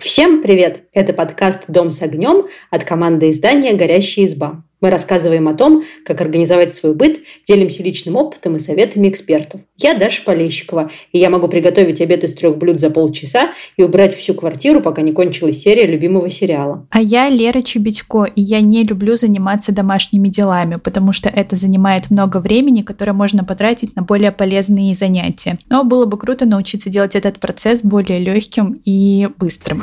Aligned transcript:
Всем 0.00 0.42
привет! 0.42 0.82
Это 0.92 1.12
подкаст 1.12 1.64
«Дом 1.68 1.90
с 1.90 2.02
огнем» 2.02 2.46
от 2.70 2.84
команды 2.84 3.30
издания 3.30 3.74
«Горящая 3.74 4.26
изба». 4.26 4.64
Мы 4.80 4.90
рассказываем 4.90 5.48
о 5.48 5.54
том, 5.54 5.82
как 6.04 6.20
организовать 6.20 6.72
свой 6.72 6.94
быт, 6.94 7.20
делимся 7.46 7.82
личным 7.82 8.14
опытом 8.14 8.56
и 8.56 8.58
советами 8.60 9.08
экспертов. 9.08 9.60
Я 9.76 9.94
Даша 9.94 10.22
Полещикова, 10.24 10.90
и 11.12 11.18
я 11.18 11.30
могу 11.30 11.48
приготовить 11.48 12.00
обед 12.00 12.22
из 12.22 12.34
трех 12.34 12.56
блюд 12.58 12.78
за 12.78 12.90
полчаса 12.90 13.50
и 13.76 13.82
убрать 13.82 14.16
всю 14.16 14.34
квартиру, 14.34 14.80
пока 14.80 15.02
не 15.02 15.12
кончилась 15.12 15.60
серия 15.60 15.86
любимого 15.86 16.30
сериала. 16.30 16.86
А 16.90 17.00
я 17.00 17.28
Лера 17.28 17.62
Чебедько, 17.62 18.24
и 18.24 18.40
я 18.40 18.60
не 18.60 18.84
люблю 18.84 19.16
заниматься 19.16 19.72
домашними 19.72 20.28
делами, 20.28 20.76
потому 20.76 21.12
что 21.12 21.28
это 21.28 21.56
занимает 21.56 22.10
много 22.10 22.38
времени, 22.38 22.82
которое 22.82 23.12
можно 23.12 23.42
потратить 23.42 23.96
на 23.96 24.02
более 24.02 24.30
полезные 24.30 24.94
занятия. 24.94 25.58
Но 25.68 25.82
было 25.82 26.06
бы 26.06 26.18
круто 26.18 26.46
научиться 26.46 26.88
делать 26.88 27.16
этот 27.16 27.40
процесс 27.40 27.82
более 27.82 28.20
легким 28.20 28.80
и 28.84 29.28
быстрым. 29.38 29.82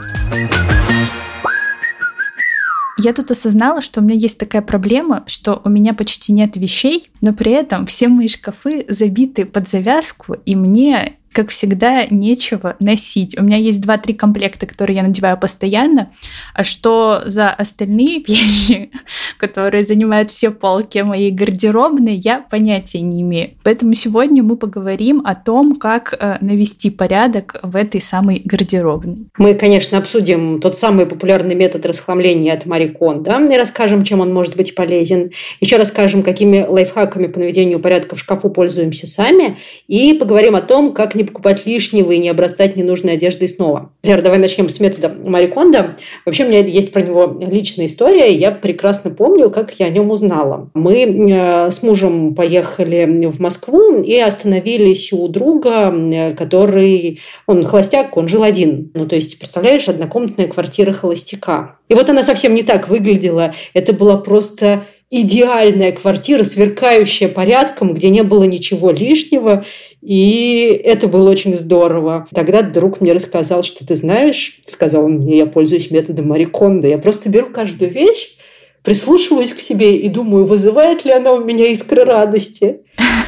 Я 2.97 3.13
тут 3.13 3.31
осознала, 3.31 3.81
что 3.81 3.99
у 3.99 4.03
меня 4.03 4.15
есть 4.15 4.39
такая 4.39 4.61
проблема, 4.61 5.23
что 5.27 5.61
у 5.65 5.69
меня 5.69 5.93
почти 5.93 6.31
нет 6.31 6.55
вещей, 6.55 7.09
но 7.21 7.33
при 7.33 7.51
этом 7.51 7.85
все 7.85 8.07
мои 8.07 8.29
шкафы 8.29 8.85
забиты 8.87 9.45
под 9.45 9.67
завязку, 9.67 10.35
и 10.45 10.55
мне 10.55 11.17
как 11.35 11.49
всегда, 11.49 12.05
нечего 12.09 12.77
носить. 12.79 13.37
У 13.37 13.43
меня 13.43 13.57
есть 13.57 13.81
два-три 13.81 14.13
комплекта, 14.13 14.65
которые 14.65 14.95
я 14.95 15.03
надеваю 15.03 15.37
постоянно, 15.37 16.09
а 16.53 16.63
что 16.63 17.23
за 17.25 17.49
остальные 17.49 18.23
вещи, 18.27 18.89
которые 19.37 19.83
занимают 19.83 20.31
все 20.31 20.49
полки 20.49 20.99
моей 20.99 21.31
гардеробной, 21.31 22.15
я 22.15 22.39
понятия 22.39 23.01
не 23.01 23.21
имею. 23.21 23.49
Поэтому 23.63 23.95
сегодня 23.95 24.43
мы 24.43 24.55
поговорим 24.55 25.23
о 25.25 25.35
том, 25.35 25.75
как 25.75 26.15
э, 26.17 26.37
навести 26.39 26.89
порядок 26.89 27.57
в 27.61 27.75
этой 27.75 27.99
самой 27.99 28.41
гардеробной. 28.45 29.27
Мы, 29.37 29.55
конечно, 29.55 29.97
обсудим 29.97 30.61
тот 30.61 30.77
самый 30.77 31.05
популярный 31.05 31.55
метод 31.55 31.85
расхламления 31.85 32.53
от 32.53 32.65
Марикон, 32.65 33.23
да, 33.23 33.43
и 33.43 33.57
расскажем, 33.57 34.05
чем 34.05 34.21
он 34.21 34.33
может 34.33 34.55
быть 34.55 34.73
полезен. 34.73 35.31
Еще 35.59 35.75
расскажем, 35.75 36.23
какими 36.23 36.65
лайфхаками 36.65 37.27
по 37.27 37.39
наведению 37.39 37.79
порядка 37.79 38.15
в 38.15 38.19
шкафу 38.19 38.49
пользуемся 38.49 39.05
сами, 39.05 39.57
и 39.89 40.13
поговорим 40.13 40.55
о 40.55 40.61
том, 40.61 40.93
как 40.93 41.13
не 41.13 41.24
покупать 41.25 41.65
лишнего 41.65 42.11
и 42.11 42.17
не 42.17 42.29
обрастать 42.29 42.75
ненужной 42.75 43.13
одеждой 43.13 43.49
снова. 43.49 43.91
Лера, 44.03 44.21
давай 44.21 44.39
начнем 44.39 44.69
с 44.69 44.79
метода 44.79 45.13
Мариконда. 45.25 45.95
Вообще, 46.25 46.45
у 46.45 46.49
меня 46.49 46.59
есть 46.59 46.91
про 46.91 47.01
него 47.01 47.37
личная 47.41 47.87
история. 47.87 48.33
Я 48.33 48.51
прекрасно 48.51 49.11
помню, 49.11 49.49
как 49.49 49.73
я 49.79 49.87
о 49.87 49.89
нем 49.89 50.11
узнала. 50.11 50.69
Мы 50.73 51.03
э, 51.03 51.71
с 51.71 51.83
мужем 51.83 52.35
поехали 52.35 53.27
в 53.29 53.39
Москву 53.39 54.01
и 54.01 54.17
остановились 54.17 55.11
у 55.13 55.27
друга, 55.27 55.93
э, 55.93 56.31
который... 56.31 57.19
Он 57.47 57.63
холостяк, 57.63 58.17
он 58.17 58.27
жил 58.27 58.43
один. 58.43 58.91
Ну, 58.93 59.07
то 59.07 59.15
есть, 59.15 59.37
представляешь, 59.37 59.87
однокомнатная 59.87 60.47
квартира 60.47 60.91
холостяка. 60.91 61.77
И 61.89 61.93
вот 61.93 62.09
она 62.09 62.23
совсем 62.23 62.55
не 62.55 62.63
так 62.63 62.87
выглядела. 62.87 63.53
Это 63.73 63.93
была 63.93 64.17
просто 64.17 64.85
идеальная 65.09 65.91
квартира, 65.91 66.43
сверкающая 66.43 67.27
порядком, 67.27 67.93
где 67.93 68.09
не 68.09 68.23
было 68.23 68.43
ничего 68.43 68.91
лишнего. 68.91 69.63
И 70.01 70.79
это 70.83 71.07
было 71.07 71.29
очень 71.29 71.57
здорово. 71.57 72.25
Тогда 72.33 72.61
друг 72.61 73.01
мне 73.01 73.13
рассказал, 73.13 73.63
что 73.63 73.85
ты 73.85 73.95
знаешь, 73.95 74.59
сказал 74.65 75.05
он 75.05 75.19
мне, 75.19 75.37
я 75.37 75.45
пользуюсь 75.45 75.91
методом 75.91 76.27
Мариконда. 76.29 76.87
Я 76.87 76.97
просто 76.97 77.29
беру 77.29 77.49
каждую 77.49 77.91
вещь, 77.91 78.37
прислушиваюсь 78.83 79.53
к 79.53 79.59
себе 79.59 79.97
и 79.97 80.09
думаю, 80.09 80.45
вызывает 80.45 81.05
ли 81.05 81.11
она 81.11 81.33
у 81.33 81.43
меня 81.43 81.67
искры 81.67 82.03
радости. 82.03 82.81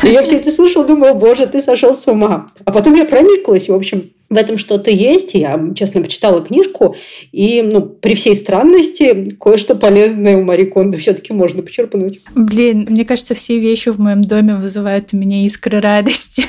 И 0.03 0.08
я 0.08 0.23
все 0.23 0.38
это 0.38 0.52
слушала, 0.52 0.86
думаю, 0.86 1.16
боже, 1.16 1.47
ты 1.47 1.62
сошел 1.62 1.95
с 1.95 2.08
ума. 2.08 2.47
А 2.66 2.72
потом 2.72 2.95
я 2.95 3.06
прониклась, 3.06 3.69
в 3.69 3.73
общем, 3.73 4.12
в 4.30 4.36
этом 4.36 4.58
что-то 4.58 4.92
есть. 4.92 5.33
Я, 5.33 5.59
честно, 5.75 6.02
почитала 6.02 6.42
книжку, 6.44 6.95
и 7.31 7.61
ну, 7.61 7.81
при 7.81 8.16
всей 8.16 8.36
странности 8.36 9.36
кое-что 9.39 9.75
полезное 9.75 10.38
у 10.38 10.44
Мари 10.44 10.66
Кондо 10.66 10.97
все-таки 10.97 11.34
можно 11.34 11.62
почерпнуть. 11.63 12.19
Блин, 12.35 12.88
мне 12.90 13.06
кажется, 13.06 13.34
все 13.35 13.57
вещи 13.59 13.90
в 13.90 14.00
моем 14.00 14.24
доме 14.24 14.56
вызывают 14.56 15.13
у 15.13 15.18
меня 15.18 15.44
искры 15.46 15.79
радости. 15.79 16.44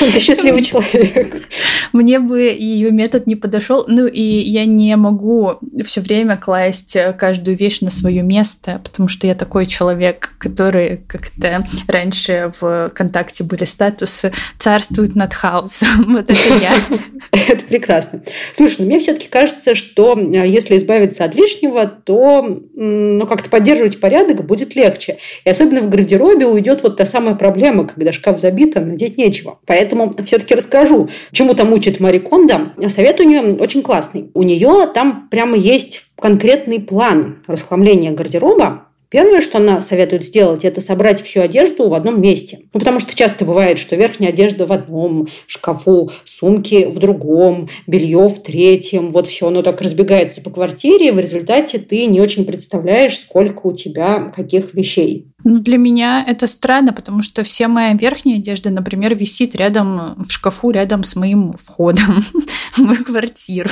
Ты 0.00 0.20
счастливый 0.20 0.62
человек. 0.62 1.48
Мне 1.92 2.18
бы 2.18 2.40
ее 2.40 2.90
метод 2.90 3.26
не 3.26 3.36
подошел. 3.36 3.84
Ну 3.88 4.06
и 4.06 4.20
я 4.20 4.66
не 4.66 4.94
могу 4.96 5.58
все 5.84 6.00
время 6.00 6.36
класть 6.36 6.96
каждую 7.18 7.56
вещь 7.56 7.80
на 7.80 7.90
свое 7.90 8.22
место, 8.22 8.80
потому 8.84 9.08
что 9.08 9.26
я 9.26 9.34
такой 9.34 9.66
человек, 9.66 10.32
который 10.38 11.00
как-то 11.06 11.64
раньше 11.86 12.52
в 12.60 12.90
контакте 12.94 13.44
были 13.44 13.64
статусы 13.64 14.32
«царствует 14.58 15.14
над 15.14 15.32
хаосом». 15.32 16.14
Вот 16.16 16.30
это 16.30 16.54
я. 16.60 16.80
Это 17.32 17.64
прекрасно. 17.64 18.22
Слушай, 18.54 18.76
ну 18.80 18.86
мне 18.86 18.98
все-таки 18.98 19.28
кажется, 19.28 19.74
что 19.74 20.18
э, 20.18 20.46
если 20.46 20.76
избавиться 20.76 21.24
от 21.24 21.34
лишнего, 21.34 21.86
то 21.86 22.60
ну, 22.74 23.26
как-то 23.26 23.50
поддерживать 23.50 24.00
порядок 24.00 24.44
будет 24.44 24.74
легче. 24.74 25.18
И 25.44 25.50
особенно 25.50 25.80
в 25.80 25.88
гардеробе 25.88 26.46
уйдет 26.46 26.82
вот 26.82 26.96
та 26.96 27.06
самая 27.06 27.34
проблема, 27.34 27.86
когда 27.86 28.12
шкаф 28.12 28.38
забит, 28.38 28.76
а 28.76 28.80
надеть 28.80 29.18
нечего. 29.18 29.58
Поэтому 29.66 30.12
все-таки 30.24 30.54
расскажу, 30.54 31.08
чему 31.32 31.54
там 31.54 31.72
учит 31.72 32.00
Мари 32.00 32.18
Кондо. 32.18 32.72
Совет 32.88 33.20
у 33.20 33.24
нее 33.24 33.54
очень 33.54 33.82
классный. 33.82 34.30
У 34.34 34.42
нее 34.42 34.90
там 34.94 35.28
прямо 35.30 35.56
есть 35.56 36.06
конкретный 36.16 36.80
план 36.80 37.42
расхламления 37.46 38.12
гардероба, 38.12 38.85
Первое, 39.08 39.40
что 39.40 39.58
она 39.58 39.80
советует 39.80 40.24
сделать, 40.24 40.64
это 40.64 40.80
собрать 40.80 41.20
всю 41.20 41.40
одежду 41.40 41.88
в 41.88 41.94
одном 41.94 42.20
месте. 42.20 42.58
Ну, 42.72 42.80
потому 42.80 42.98
что 42.98 43.14
часто 43.14 43.44
бывает, 43.44 43.78
что 43.78 43.94
верхняя 43.94 44.32
одежда 44.32 44.66
в 44.66 44.72
одном 44.72 45.28
шкафу, 45.46 46.10
сумки 46.24 46.86
в 46.86 46.98
другом, 46.98 47.68
белье 47.86 48.28
в 48.28 48.42
третьем. 48.42 49.12
Вот 49.12 49.28
все 49.28 49.48
оно 49.48 49.62
так 49.62 49.80
разбегается 49.80 50.42
по 50.42 50.50
квартире, 50.50 51.08
и 51.08 51.12
в 51.12 51.20
результате 51.20 51.78
ты 51.78 52.06
не 52.06 52.20
очень 52.20 52.44
представляешь, 52.44 53.18
сколько 53.18 53.68
у 53.68 53.72
тебя 53.72 54.32
каких 54.34 54.74
вещей. 54.74 55.28
Ну, 55.48 55.60
для 55.60 55.78
меня 55.78 56.24
это 56.26 56.48
странно, 56.48 56.92
потому 56.92 57.22
что 57.22 57.44
вся 57.44 57.68
моя 57.68 57.92
верхняя 57.92 58.38
одежда, 58.38 58.70
например, 58.70 59.14
висит 59.14 59.54
рядом 59.54 60.20
в 60.20 60.28
шкафу, 60.28 60.72
рядом 60.72 61.04
с 61.04 61.14
моим 61.14 61.52
входом 61.52 62.24
в 62.72 62.78
мою 62.78 63.04
квартиру. 63.04 63.70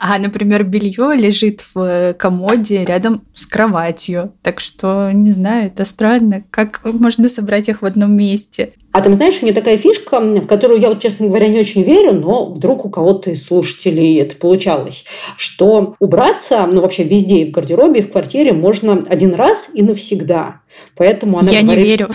А, 0.00 0.18
например, 0.18 0.64
белье 0.64 1.14
лежит 1.14 1.64
в 1.72 2.14
комоде 2.14 2.84
рядом 2.84 3.22
с 3.32 3.46
кроватью. 3.46 4.34
Так 4.42 4.58
что, 4.58 5.12
не 5.12 5.30
знаю, 5.30 5.68
это 5.68 5.84
странно. 5.84 6.42
Как 6.50 6.80
можно 6.84 7.28
собрать 7.28 7.68
их 7.68 7.82
в 7.82 7.86
одном 7.86 8.16
месте? 8.16 8.72
А 8.94 9.00
там, 9.00 9.16
знаешь, 9.16 9.42
у 9.42 9.44
нее 9.44 9.52
такая 9.52 9.76
фишка, 9.76 10.20
в 10.20 10.46
которую 10.46 10.80
я, 10.80 10.88
вот, 10.88 11.02
честно 11.02 11.26
говоря, 11.26 11.48
не 11.48 11.58
очень 11.58 11.82
верю, 11.82 12.12
но 12.12 12.44
вдруг 12.44 12.84
у 12.84 12.90
кого-то 12.90 13.30
из 13.30 13.44
слушателей 13.44 14.20
это 14.20 14.36
получалось, 14.36 15.04
что 15.36 15.96
убраться, 15.98 16.64
ну, 16.72 16.80
вообще 16.80 17.02
везде, 17.02 17.38
и 17.38 17.46
в 17.46 17.50
гардеробе, 17.50 17.98
и 17.98 18.02
в 18.04 18.12
квартире 18.12 18.52
можно 18.52 19.02
один 19.08 19.34
раз 19.34 19.68
и 19.74 19.82
навсегда. 19.82 20.60
Поэтому 20.94 21.40
она 21.40 21.50
Я 21.50 21.62
говорит, 21.62 21.82
не 21.82 21.88
верю. 21.88 22.08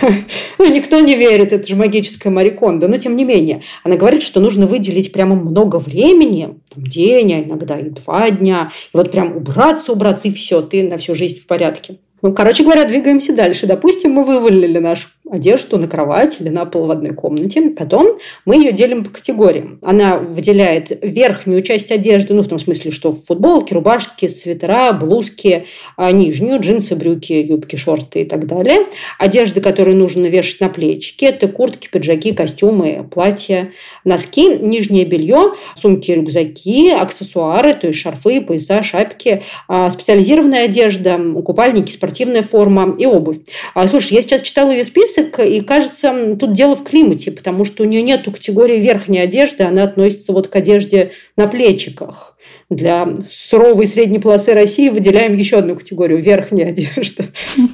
Ну, 0.58 0.74
никто 0.74 0.98
не 1.00 1.14
верит, 1.14 1.52
это 1.52 1.68
же 1.68 1.76
магическая 1.76 2.32
Мариконда. 2.32 2.88
Но, 2.88 2.96
тем 2.96 3.14
не 3.14 3.24
менее, 3.24 3.62
она 3.84 3.96
говорит, 3.96 4.22
что 4.22 4.40
нужно 4.40 4.66
выделить 4.66 5.12
прямо 5.12 5.36
много 5.36 5.76
времени, 5.76 6.54
там, 6.74 6.84
день, 6.84 7.34
а 7.34 7.42
иногда 7.42 7.78
и 7.78 7.90
два 7.90 8.30
дня, 8.30 8.70
и 8.94 8.96
вот 8.96 9.10
прям 9.10 9.36
убраться, 9.36 9.92
убраться, 9.92 10.28
и 10.28 10.32
все, 10.32 10.62
ты 10.62 10.88
на 10.88 10.96
всю 10.96 11.14
жизнь 11.14 11.38
в 11.38 11.46
порядке. 11.46 11.98
Ну, 12.20 12.32
короче 12.32 12.64
говоря, 12.64 12.84
двигаемся 12.84 13.32
дальше. 13.32 13.66
Допустим, 13.66 14.12
мы 14.12 14.24
вывалили 14.24 14.78
нашу 14.78 15.08
одежду 15.30 15.78
на 15.78 15.88
кровать 15.88 16.40
или 16.40 16.48
на 16.48 16.64
пол 16.64 16.86
в 16.86 16.90
одной 16.90 17.12
комнате. 17.12 17.70
Потом 17.76 18.18
мы 18.44 18.56
ее 18.56 18.72
делим 18.72 19.04
по 19.04 19.10
категориям. 19.10 19.78
Она 19.82 20.18
выделяет 20.18 20.98
верхнюю 21.02 21.62
часть 21.62 21.92
одежды, 21.92 22.34
ну, 22.34 22.42
в 22.42 22.48
том 22.48 22.58
смысле, 22.58 22.90
что 22.90 23.12
футболки, 23.12 23.72
рубашки, 23.72 24.26
свитера, 24.26 24.92
блузки, 24.92 25.66
а 25.96 26.10
нижнюю, 26.12 26.60
джинсы, 26.60 26.96
брюки, 26.96 27.32
юбки, 27.32 27.76
шорты 27.76 28.22
и 28.22 28.24
так 28.24 28.46
далее. 28.46 28.86
Одежда, 29.18 29.60
которую 29.60 29.96
нужно 29.96 30.26
вешать 30.26 30.60
на 30.60 30.68
плечики, 30.68 31.24
это 31.24 31.48
куртки, 31.48 31.88
пиджаки, 31.88 32.32
костюмы, 32.32 33.06
платья, 33.10 33.72
носки, 34.04 34.58
нижнее 34.58 35.04
белье, 35.04 35.54
сумки, 35.74 36.10
рюкзаки, 36.10 36.90
аксессуары, 36.90 37.74
то 37.74 37.86
есть 37.88 37.98
шарфы, 38.00 38.40
пояса, 38.40 38.82
шапки, 38.82 39.42
а, 39.68 39.90
специализированная 39.90 40.64
одежда, 40.64 41.18
купальники, 41.44 41.90
спортивная 42.08 42.42
форма 42.42 42.94
и 42.98 43.04
обувь. 43.04 43.38
А, 43.74 43.86
слушай, 43.86 44.14
я 44.14 44.22
сейчас 44.22 44.40
читала 44.40 44.70
ее 44.70 44.84
список, 44.84 45.40
и 45.40 45.60
кажется, 45.60 46.36
тут 46.36 46.54
дело 46.54 46.74
в 46.74 46.82
климате, 46.82 47.30
потому 47.30 47.66
что 47.66 47.82
у 47.82 47.86
нее 47.86 48.00
нет 48.00 48.24
категории 48.24 48.80
верхней 48.80 49.18
одежды, 49.18 49.64
она 49.64 49.82
относится 49.82 50.32
вот 50.32 50.48
к 50.48 50.56
одежде 50.56 51.12
на 51.36 51.46
плечиках. 51.46 52.36
Для 52.70 53.08
суровой 53.28 53.86
средней 53.86 54.18
полосы 54.18 54.54
России 54.54 54.88
выделяем 54.88 55.34
еще 55.34 55.58
одну 55.58 55.76
категорию– 55.76 56.22
верхняя 56.22 56.70
одежда. 56.70 57.24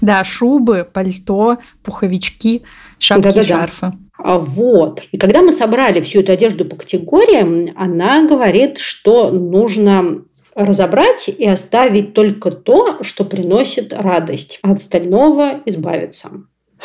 Да, 0.00 0.24
шубы, 0.24 0.88
пальто, 0.90 1.58
пуховички, 1.84 2.62
шапки, 2.98 3.22
да 3.22 3.30
-да 3.30 3.40
-да. 3.40 3.46
шарфы. 3.46 3.92
А 4.16 4.38
вот. 4.38 5.02
И 5.12 5.18
когда 5.18 5.42
мы 5.42 5.52
собрали 5.52 6.00
всю 6.00 6.20
эту 6.20 6.32
одежду 6.32 6.64
по 6.64 6.76
категориям, 6.76 7.68
она 7.76 8.26
говорит, 8.26 8.78
что 8.78 9.30
нужно 9.30 10.22
разобрать 10.54 11.28
и 11.28 11.46
оставить 11.46 12.14
только 12.14 12.50
то, 12.50 13.02
что 13.02 13.24
приносит 13.24 13.92
радость, 13.92 14.58
а 14.62 14.72
от 14.72 14.78
остального 14.78 15.60
избавиться. 15.64 16.30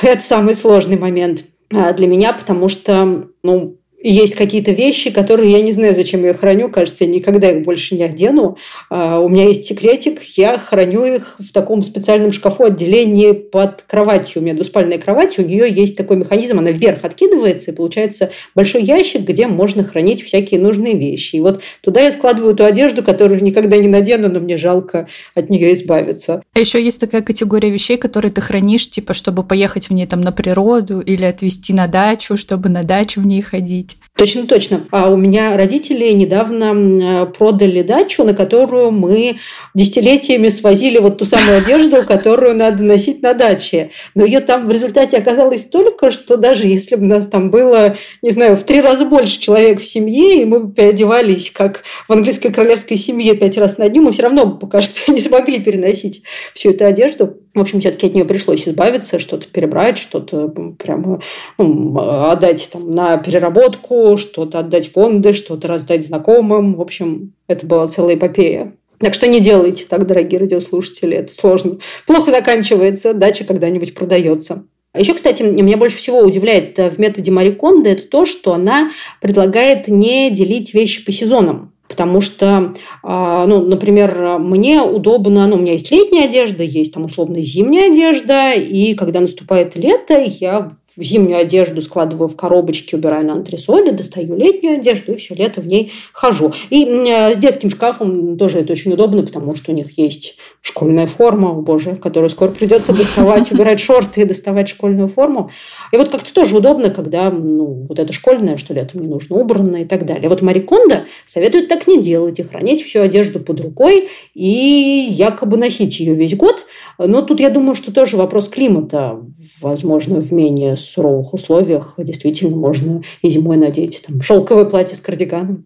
Это 0.02 0.22
самый 0.22 0.56
сложный 0.56 0.98
момент 0.98 1.44
а, 1.72 1.94
для 1.94 2.08
меня, 2.08 2.34
потому 2.34 2.68
что, 2.68 3.28
ну, 3.44 3.78
есть 4.10 4.36
какие-то 4.36 4.72
вещи, 4.72 5.10
которые 5.10 5.52
я 5.52 5.62
не 5.62 5.72
знаю, 5.72 5.96
зачем 5.96 6.24
я 6.26 6.36
храню. 6.36 6.70
Кажется, 6.70 7.06
я 7.06 7.10
никогда 7.10 7.50
их 7.50 7.64
больше 7.64 7.96
не 7.96 8.04
одену. 8.04 8.58
А, 8.90 9.20
у 9.20 9.30
меня 9.30 9.48
есть 9.48 9.66
секретик. 9.66 10.22
Я 10.38 10.60
храню 10.60 11.06
их 11.06 11.38
в 11.40 11.52
таком 11.52 11.82
специальном 11.82 12.32
шкафу 12.32 12.66
отделении 12.66 13.32
под 13.32 13.82
кроватью. 13.82 14.42
У 14.42 14.46
меня 14.46 14.54
двуспальная 14.54 15.00
кровать. 15.00 15.40
У 15.40 15.42
нее 15.42 15.68
есть 15.68 15.98
такой 15.98 16.18
механизм. 16.18 16.60
Она 16.60 16.70
вверх 16.70 17.04
откидывается, 17.04 17.72
и 17.72 17.74
получается 17.74 18.30
большой 18.54 18.84
ящик, 18.84 19.22
где 19.22 19.48
можно 19.48 19.84
хранить 19.84 20.24
всякие 20.24 20.60
нужные 20.60 20.96
вещи. 20.96 21.38
И 21.38 21.42
вот 21.42 21.62
туда 21.82 22.02
я 22.02 22.12
складываю 22.12 22.56
ту 22.56 22.64
одежду, 22.64 23.02
которую 23.02 23.44
никогда 23.44 23.78
не 23.78 23.88
надену, 23.88 24.30
но 24.30 24.40
мне 24.40 24.58
жалко 24.58 25.08
от 25.34 25.50
нее 25.50 25.74
избавиться. 25.74 26.44
А 26.54 26.60
еще 26.60 26.84
есть 26.84 27.00
такая 27.00 27.24
категория 27.24 27.72
вещей, 27.72 27.98
которые 27.98 28.32
ты 28.32 28.42
хранишь, 28.42 28.88
типа, 28.88 29.16
чтобы 29.16 29.44
поехать 29.44 29.90
в 29.90 29.94
ней 29.94 30.06
там 30.06 30.22
на 30.22 30.32
природу 30.32 31.00
или 31.00 31.26
отвезти 31.26 31.74
на 31.74 31.88
дачу, 31.88 32.38
чтобы 32.38 32.70
на 32.70 32.84
дачу 32.84 33.20
в 33.20 33.26
ней 33.26 33.42
ходить. 33.42 33.95
Точно, 34.18 34.48
точно. 34.48 34.86
А 34.92 35.12
у 35.12 35.18
меня 35.18 35.58
родители 35.58 36.10
недавно 36.14 37.30
продали 37.38 37.82
дачу, 37.82 38.24
на 38.24 38.34
которую 38.34 38.92
мы 38.92 39.36
десятилетиями 39.74 40.48
свозили 40.48 41.00
вот 41.00 41.18
ту 41.18 41.26
самую 41.26 41.58
одежду, 41.58 42.06
которую 42.06 42.56
надо 42.56 42.86
носить 42.86 43.22
на 43.22 43.34
даче. 43.34 43.90
Но 44.14 44.24
ее 44.24 44.40
там 44.40 44.68
в 44.68 44.72
результате 44.72 45.18
оказалось 45.18 45.64
столько, 45.64 46.12
что 46.12 46.38
даже 46.38 46.66
если 46.66 46.96
бы 46.96 47.06
нас 47.06 47.28
там 47.28 47.52
было, 47.52 47.98
не 48.22 48.32
знаю, 48.32 48.56
в 48.56 48.64
три 48.64 48.80
раза 48.80 49.04
больше 49.04 49.38
человек 49.38 49.82
в 49.82 49.86
семье, 49.86 50.42
и 50.42 50.46
мы 50.46 50.72
переодевались, 50.72 51.52
как 51.52 51.84
в 52.08 52.14
английской 52.14 52.52
королевской 52.54 52.96
семье 52.96 53.36
пять 53.36 53.58
раз 53.58 53.78
на 53.78 53.90
дню, 53.90 54.02
мы 54.02 54.14
все 54.14 54.24
равно, 54.24 54.50
кажется, 54.72 55.12
не 55.12 55.20
смогли 55.20 55.60
переносить 55.60 56.24
всю 56.54 56.70
эту 56.70 56.86
одежду. 56.86 57.36
В 57.56 57.62
общем, 57.62 57.80
все-таки 57.80 58.08
от 58.08 58.14
нее 58.14 58.26
пришлось 58.26 58.68
избавиться, 58.68 59.18
что-то 59.18 59.48
перебрать, 59.48 59.98
что-то 59.98 60.54
прямо 60.78 61.22
ну, 61.58 61.98
отдать 61.98 62.70
там, 62.72 62.92
на 62.92 63.18
переработку, 63.18 64.18
что-то 64.18 64.60
отдать 64.60 64.92
фонды, 64.92 65.32
что-то 65.32 65.70
раздать 65.70 66.06
знакомым. 66.06 66.76
В 66.76 66.82
общем, 66.82 67.34
это 67.48 67.66
была 67.66 67.88
целая 67.88 68.16
эпопея. 68.16 68.74
Так 69.00 69.14
что 69.14 69.28
не 69.28 69.40
делайте 69.40 69.86
так, 69.88 70.06
дорогие 70.06 70.40
радиослушатели, 70.40 71.16
это 71.16 71.34
сложно. 71.34 71.78
Плохо 72.06 72.30
заканчивается, 72.30 73.14
дача 73.14 73.46
когда-нибудь 73.46 73.94
продается. 73.94 74.66
А 74.92 75.00
еще, 75.00 75.14
кстати, 75.14 75.44
меня 75.44 75.78
больше 75.78 75.98
всего 75.98 76.20
удивляет 76.20 76.78
в 76.78 77.00
методе 77.00 77.30
Мари 77.32 77.52
Кондо 77.52 77.90
это 77.90 78.04
то, 78.04 78.26
что 78.26 78.54
она 78.54 78.92
предлагает 79.22 79.88
не 79.88 80.30
делить 80.30 80.74
вещи 80.74 81.06
по 81.06 81.12
сезонам. 81.12 81.74
Потому 81.96 82.20
что, 82.20 82.74
а, 83.04 83.48
ну, 83.48 83.62
например, 83.66 84.38
мне 84.38 84.82
удобно, 84.82 85.48
ну, 85.48 85.56
у 85.56 85.60
меня 85.60 85.72
есть 85.72 85.92
летняя 85.92 86.26
одежда, 86.26 86.62
есть 86.62 86.94
там 86.94 87.06
условно 87.06 87.42
зимняя 87.42 87.90
одежда, 87.90 88.52
и 88.52 88.96
когда 88.96 89.22
наступает 89.22 89.78
лето, 89.78 90.22
я 90.22 90.70
зимнюю 90.98 91.40
одежду 91.40 91.82
складываю 91.82 92.28
в 92.28 92.36
коробочки, 92.36 92.96
убираю 92.96 93.26
на 93.26 93.34
антресоли, 93.34 93.92
достаю 93.92 94.36
летнюю 94.36 94.80
одежду 94.80 95.14
и 95.14 95.16
все 95.16 95.36
лето 95.36 95.62
в 95.62 95.68
ней 95.68 95.92
хожу. 96.14 96.54
И 96.70 96.86
с 96.86 97.38
детским 97.38 97.70
шкафом 97.70 98.38
тоже 98.38 98.60
это 98.60 98.74
очень 98.74 98.94
удобно, 98.94 99.24
потому 99.24 99.56
что 99.56 99.72
у 99.72 99.76
них 99.76 99.98
есть 99.98 100.38
школьная 100.62 101.06
форма, 101.06 101.52
о 101.52 101.54
боже, 101.62 101.96
которую 101.96 102.30
скоро 102.30 102.50
придется 102.50 102.94
доставать, 102.94 103.52
убирать 103.52 103.80
шорты 103.80 104.22
и 104.22 104.26
доставать 104.26 104.68
школьную 104.68 105.08
форму. 105.08 105.52
И 105.92 105.98
вот 105.98 106.10
как-то 106.10 106.34
тоже 106.34 106.58
удобно, 106.58 106.90
когда 106.90 107.30
ну, 107.30 107.86
вот 107.88 108.00
это 108.00 108.14
школьное, 108.14 108.58
что 108.58 108.74
летом 108.74 109.02
не 109.02 109.08
нужно, 109.08 109.36
убрано 109.36 109.78
и 109.78 109.86
так 109.86 110.06
далее. 110.06 110.30
Вот 110.30 110.42
Мари 110.42 110.60
Кондо 110.60 111.06
советует 111.26 111.68
так 111.68 111.88
не 111.88 112.02
делать 112.02 112.40
и 112.40 112.44
хранить 112.44 112.82
всю 112.82 113.02
одежду 113.02 113.40
под 113.40 113.62
рукой 113.62 114.10
и 114.34 115.08
якобы 115.10 115.58
носить 115.58 116.00
ее 116.00 116.16
весь 116.16 116.36
год. 116.36 116.66
Но 116.98 117.22
тут 117.22 117.40
я 117.40 117.50
думаю, 117.50 117.76
что 117.76 117.94
тоже 117.94 118.18
вопрос 118.18 118.50
климата, 118.50 119.20
возможно, 119.62 120.20
в 120.22 120.32
менее 120.32 120.78
суровых 120.86 121.34
условиях 121.34 121.96
действительно 121.98 122.56
можно 122.56 123.02
и 123.22 123.30
зимой 123.30 123.58
надеть 123.58 124.04
там, 124.06 124.22
шелковое 124.22 124.66
платье 124.66 124.96
с 124.96 125.02
кардиганом. 125.02 125.66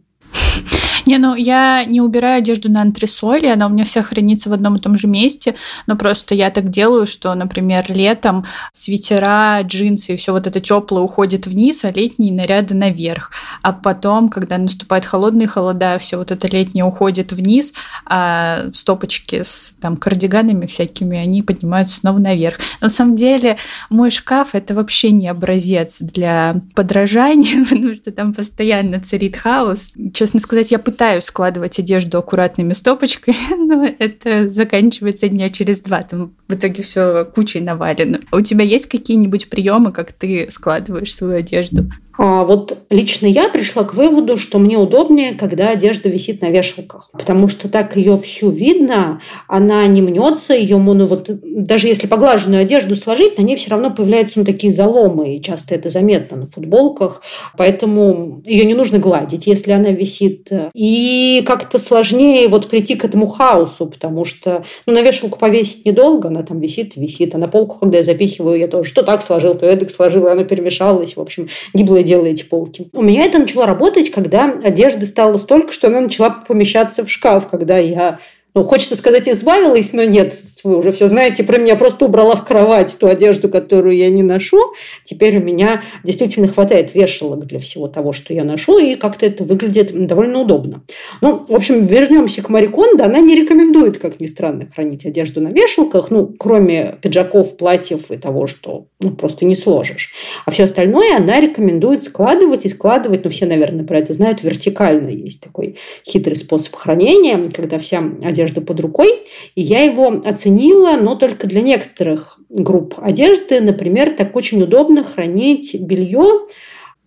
Не, 1.10 1.18
ну 1.18 1.34
я 1.34 1.86
не 1.86 2.02
убираю 2.02 2.38
одежду 2.38 2.72
на 2.72 2.82
антресоли, 2.84 3.48
она 3.48 3.66
у 3.66 3.70
меня 3.72 3.84
вся 3.84 4.04
хранится 4.04 4.48
в 4.52 4.54
одном 4.54 4.76
и 4.76 4.80
том 4.80 4.96
же 4.96 5.08
месте, 5.08 5.56
но 5.88 5.96
просто 5.96 6.36
я 6.36 6.52
так 6.52 6.70
делаю, 6.70 7.08
что, 7.08 7.34
например, 7.34 7.86
летом 7.88 8.46
свитера, 8.74 9.60
джинсы 9.64 10.14
и 10.14 10.18
все 10.18 10.34
вот 10.34 10.46
это 10.46 10.62
теплое 10.62 11.02
уходит 11.02 11.48
вниз, 11.48 11.84
а 11.84 11.90
летние 11.90 12.32
наряды 12.32 12.76
наверх. 12.76 13.32
А 13.64 13.74
потом, 13.74 14.30
когда 14.30 14.60
наступают 14.60 15.04
холодные 15.04 15.48
холода, 15.48 15.98
все 15.98 16.18
вот 16.18 16.30
это 16.30 16.48
летнее 16.48 16.86
уходит 16.86 17.32
вниз, 17.32 17.74
а 18.06 18.66
стопочки 18.76 19.42
с 19.42 19.74
там 19.82 19.98
кардиганами 19.98 20.68
всякими, 20.68 21.18
они 21.18 21.42
поднимаются 21.42 21.98
снова 21.98 22.20
наверх. 22.20 22.60
На 22.82 22.90
самом 22.90 23.16
деле, 23.16 23.58
мой 23.90 24.12
шкаф 24.12 24.54
это 24.54 24.76
вообще 24.76 25.10
не 25.10 25.28
образец 25.28 26.02
для 26.02 26.58
подражания, 26.76 27.66
потому 27.68 27.96
что 27.96 28.12
там 28.12 28.32
постоянно 28.36 29.02
царит 29.02 29.38
хаос. 29.38 29.94
Честно 30.14 30.40
сказать, 30.40 30.72
я 30.72 30.78
пытаюсь 31.00 31.24
складывать 31.24 31.80
одежду 31.80 32.18
аккуратными 32.18 32.74
стопочками, 32.74 33.38
но 33.57 33.86
это 34.00 34.50
заканчивается 34.50 35.30
дня 35.30 35.50
через 35.50 35.80
два. 35.80 36.01
Там 36.01 36.34
в 36.50 36.56
итоге 36.56 36.84
все 36.84 37.24
кучей 37.24 37.62
навалено. 37.62 38.19
А 38.31 38.36
у 38.36 38.42
тебя 38.42 38.66
есть 38.66 38.90
какие-нибудь 38.90 39.50
приемы, 39.50 39.94
как 39.94 40.12
ты 40.12 40.48
складываешь 40.50 41.16
свою 41.16 41.38
одежду? 41.38 41.90
А 42.18 42.44
вот 42.44 42.78
лично 42.90 43.28
я 43.28 43.48
пришла 43.48 43.86
к 43.86 43.94
выводу, 43.94 44.36
что 44.36 44.60
мне 44.60 44.78
удобнее, 44.78 45.36
когда 45.36 45.70
одежда 45.70 46.10
висит 46.10 46.42
на 46.42 46.48
вешалках, 46.48 47.10
потому 47.14 47.48
что 47.48 47.70
так 47.70 47.96
ее 47.96 48.18
всю 48.18 48.50
видно, 48.50 49.22
она 49.48 49.88
не 49.88 50.02
мнется, 50.02 50.54
ее 50.54 50.78
ну, 50.78 51.06
вот 51.06 51.30
даже 51.44 51.88
если 51.88 52.08
поглаженную 52.08 52.62
одежду 52.62 52.98
сложить, 52.98 53.38
на 53.38 53.44
ней 53.44 53.56
все 53.56 53.72
равно 53.72 53.92
появляются 53.92 54.40
ну, 54.40 54.46
такие 54.46 54.74
заломы, 54.74 55.36
и 55.36 55.42
часто 55.42 55.76
это 55.76 55.90
заметно 55.90 56.36
на 56.36 56.48
футболках, 56.48 57.22
поэтому 57.56 58.42
ее 58.46 58.66
не 58.66 58.74
нужно 58.74 59.00
гладить, 59.00 59.48
если 59.48 59.72
она 59.72 59.92
висит. 59.92 60.52
И 60.74 61.42
как-то 61.46 61.80
сложнее 61.80 62.50
вот 62.50 62.68
прийти 62.68 62.96
к 62.96 63.06
этому 63.06 63.28
хаосу, 63.28 63.86
потому 63.86 64.26
что 64.26 64.66
ну, 64.86 64.94
на 64.94 65.02
вешалку 65.02 65.40
повесить 65.40 65.86
недолго, 65.86 66.28
она 66.28 66.44
там 66.44 66.60
висит, 66.60 66.98
висит, 66.98 67.34
а 67.36 67.38
на 67.38 67.48
полку, 67.48 67.78
когда 67.80 68.00
я 68.00 68.04
запихиваю, 68.04 68.60
я 68.60 68.68
тоже 68.68 68.90
что 68.90 69.04
так 69.04 69.22
сложил, 69.22 69.56
то 69.56 69.66
эдак 69.66 69.90
сложил, 69.90 70.28
и 70.28 70.32
оно 70.32 70.44
перемешалось, 70.44 71.16
в 71.16 71.22
общем, 71.22 71.48
гиблое 71.74 72.04
делала 72.10 72.28
эти 72.28 72.44
полки. 72.44 72.90
У 72.94 73.02
меня 73.02 73.24
это 73.24 73.40
начало 73.40 73.66
работать, 73.66 74.10
когда 74.10 74.46
одежды 74.64 75.06
стало 75.06 75.38
столько, 75.38 75.72
что 75.72 75.88
она 75.88 76.02
начала 76.02 76.30
помещаться 76.30 77.06
в 77.06 77.10
шкаф, 77.10 77.50
когда 77.50 77.78
я 77.78 78.20
ну, 78.56 78.63
хочется 78.63 78.96
сказать, 78.96 79.30
избавилась, 79.30 79.94
но 79.94 80.04
нет, 80.04 80.36
вы 80.63 80.78
уже 80.78 80.92
все 80.92 81.07
знаете 81.07 81.44
про 81.44 81.57
меня, 81.60 81.75
просто 81.75 82.06
убрала 82.06 82.36
в 82.36 82.46
кровать 82.46 82.98
ту 83.00 83.07
одежду, 83.07 83.48
которую 83.48 83.96
я 83.96 84.10
не 84.10 84.24
ношу. 84.24 84.74
Теперь 85.04 85.38
у 85.38 85.44
меня 85.44 85.84
действительно 86.04 86.48
хватает 86.48 86.96
вешалок 86.96 87.46
для 87.46 87.60
всего 87.60 87.88
того, 87.88 88.12
что 88.12 88.34
я 88.34 88.44
ношу, 88.44 88.80
и 88.80 88.96
как-то 88.96 89.28
это 89.28 89.44
выглядит 89.44 90.07
довольно 90.07 90.40
удобно. 90.40 90.82
Ну, 91.22 91.46
в 91.48 91.53
общем, 91.53 91.86
вернемся 91.86 92.41
к 92.41 92.50
Марикондо. 92.50 93.06
Она 93.06 93.20
не 93.20 93.36
рекомендует, 93.36 94.00
как 94.00 94.20
ни 94.20 94.25
странно, 94.25 94.65
хранить 94.65 95.06
одежду 95.06 95.41
на 95.41 95.50
вешалках, 95.50 96.10
ну, 96.10 96.25
кроме 96.27 96.98
пиджаков, 97.01 97.56
платьев 97.56 98.10
и 98.10 98.18
того, 98.18 98.48
что 98.48 98.88
ну, 99.00 99.12
просто 99.12 99.46
не 99.46 99.56
сложишь. 99.56 100.12
А 100.46 100.51
все 100.51 100.63
остальное 100.63 101.18
она 101.18 101.39
рекомендует 101.39 102.03
складывать 102.03 102.65
и 102.65 102.70
складывать, 102.70 103.24
ну, 103.25 103.29
все, 103.29 103.46
наверное, 103.46 103.86
про 103.86 104.00
это 104.00 104.13
знают, 104.13 104.41
вертикально 104.44 105.10
есть 105.10 105.41
такой 105.41 105.77
хитрый 106.03 106.36
способ 106.36 106.74
хранения, 106.74 107.38
когда 107.53 107.77
вся 107.77 108.01
одежда 108.24 108.38
одежды 108.39 108.62
под 108.62 108.79
рукой, 108.79 109.10
и 109.55 109.62
я 109.62 109.84
его 109.84 110.22
оценила, 110.24 110.98
но 111.01 111.15
только 111.15 111.46
для 111.48 111.62
некоторых 111.62 112.39
групп 112.50 112.96
одежды. 112.98 113.60
Например, 113.60 114.12
так 114.12 114.36
очень 114.36 114.62
удобно 114.62 115.03
хранить 115.03 115.75
белье 115.79 116.48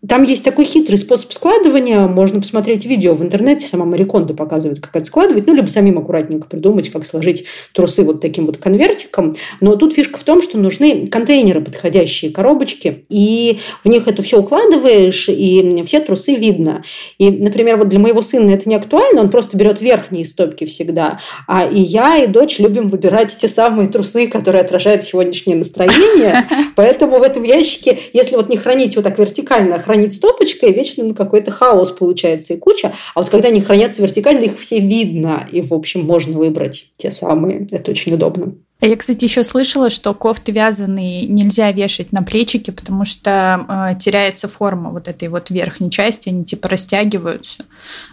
там 0.06 0.24
есть 0.24 0.42
такой 0.42 0.64
хитрый 0.64 0.98
способ 0.98 1.32
складывания. 1.32 2.08
Можно 2.08 2.40
посмотреть 2.40 2.84
видео 2.84 3.14
в 3.14 3.22
интернете. 3.22 3.68
Сама 3.68 3.84
Мариконда 3.84 4.34
показывает, 4.34 4.80
как 4.80 4.96
это 4.96 5.04
складывать. 5.04 5.46
Ну, 5.46 5.54
либо 5.54 5.68
самим 5.68 5.98
аккуратненько 5.98 6.48
придумать, 6.48 6.90
как 6.90 7.06
сложить 7.06 7.44
трусы 7.72 8.02
вот 8.02 8.20
таким 8.20 8.46
вот 8.46 8.56
конвертиком. 8.56 9.36
Но 9.60 9.76
тут 9.76 9.92
фишка 9.92 10.18
в 10.18 10.24
том, 10.24 10.42
что 10.42 10.58
нужны 10.58 11.06
контейнеры, 11.06 11.60
подходящие 11.60 12.32
коробочки. 12.32 13.04
И 13.10 13.60
в 13.84 13.88
них 13.88 14.08
это 14.08 14.22
все 14.22 14.40
укладываешь, 14.40 15.28
и 15.28 15.82
все 15.86 16.00
трусы 16.00 16.34
видно. 16.34 16.82
И, 17.18 17.30
например, 17.30 17.76
вот 17.76 17.88
для 17.88 18.00
моего 18.00 18.22
сына 18.22 18.50
это 18.50 18.68
не 18.68 18.74
актуально. 18.74 19.20
Он 19.20 19.30
просто 19.30 19.56
берет 19.56 19.80
верхние 19.80 20.26
стопки 20.26 20.64
всегда. 20.64 21.20
А 21.46 21.64
и 21.64 21.80
я, 21.80 22.16
и 22.16 22.26
дочь 22.26 22.58
любим 22.58 22.88
выбирать 22.88 23.36
те 23.36 23.46
самые 23.46 23.88
трусы, 23.88 24.26
которые 24.26 24.62
отражают 24.62 25.04
сегодняшнее 25.04 25.54
настроение. 25.54 26.44
Поэтому 26.74 27.20
в 27.20 27.22
этом 27.22 27.44
ящике, 27.44 27.96
если 28.12 28.34
вот 28.34 28.48
не 28.48 28.56
хранить 28.56 28.96
вот 28.96 29.04
так 29.04 29.16
вертикально, 29.16 29.76
а 29.76 29.91
хранить 29.92 30.14
стопочкой, 30.14 30.72
вечно 30.72 31.04
ну, 31.04 31.14
какой-то 31.14 31.50
хаос 31.50 31.90
получается 31.90 32.54
и 32.54 32.56
куча. 32.56 32.94
А 33.14 33.20
вот 33.20 33.28
когда 33.28 33.48
они 33.48 33.60
хранятся 33.60 34.00
вертикально, 34.00 34.44
их 34.44 34.58
все 34.58 34.80
видно. 34.80 35.46
И, 35.52 35.60
в 35.60 35.74
общем, 35.74 36.04
можно 36.04 36.38
выбрать 36.38 36.86
те 36.96 37.10
самые. 37.10 37.68
Это 37.70 37.90
очень 37.90 38.14
удобно. 38.14 38.54
А 38.80 38.86
я, 38.86 38.96
кстати, 38.96 39.24
еще 39.24 39.44
слышала, 39.44 39.90
что 39.90 40.14
кофты 40.14 40.50
вязаные 40.50 41.26
нельзя 41.26 41.70
вешать 41.70 42.10
на 42.10 42.22
плечики, 42.22 42.70
потому 42.70 43.04
что 43.04 43.66
э, 43.68 44.00
теряется 44.00 44.48
форма 44.48 44.90
вот 44.90 45.08
этой 45.08 45.28
вот 45.28 45.50
верхней 45.50 45.90
части, 45.90 46.30
они 46.30 46.44
типа 46.44 46.68
растягиваются. 46.68 47.64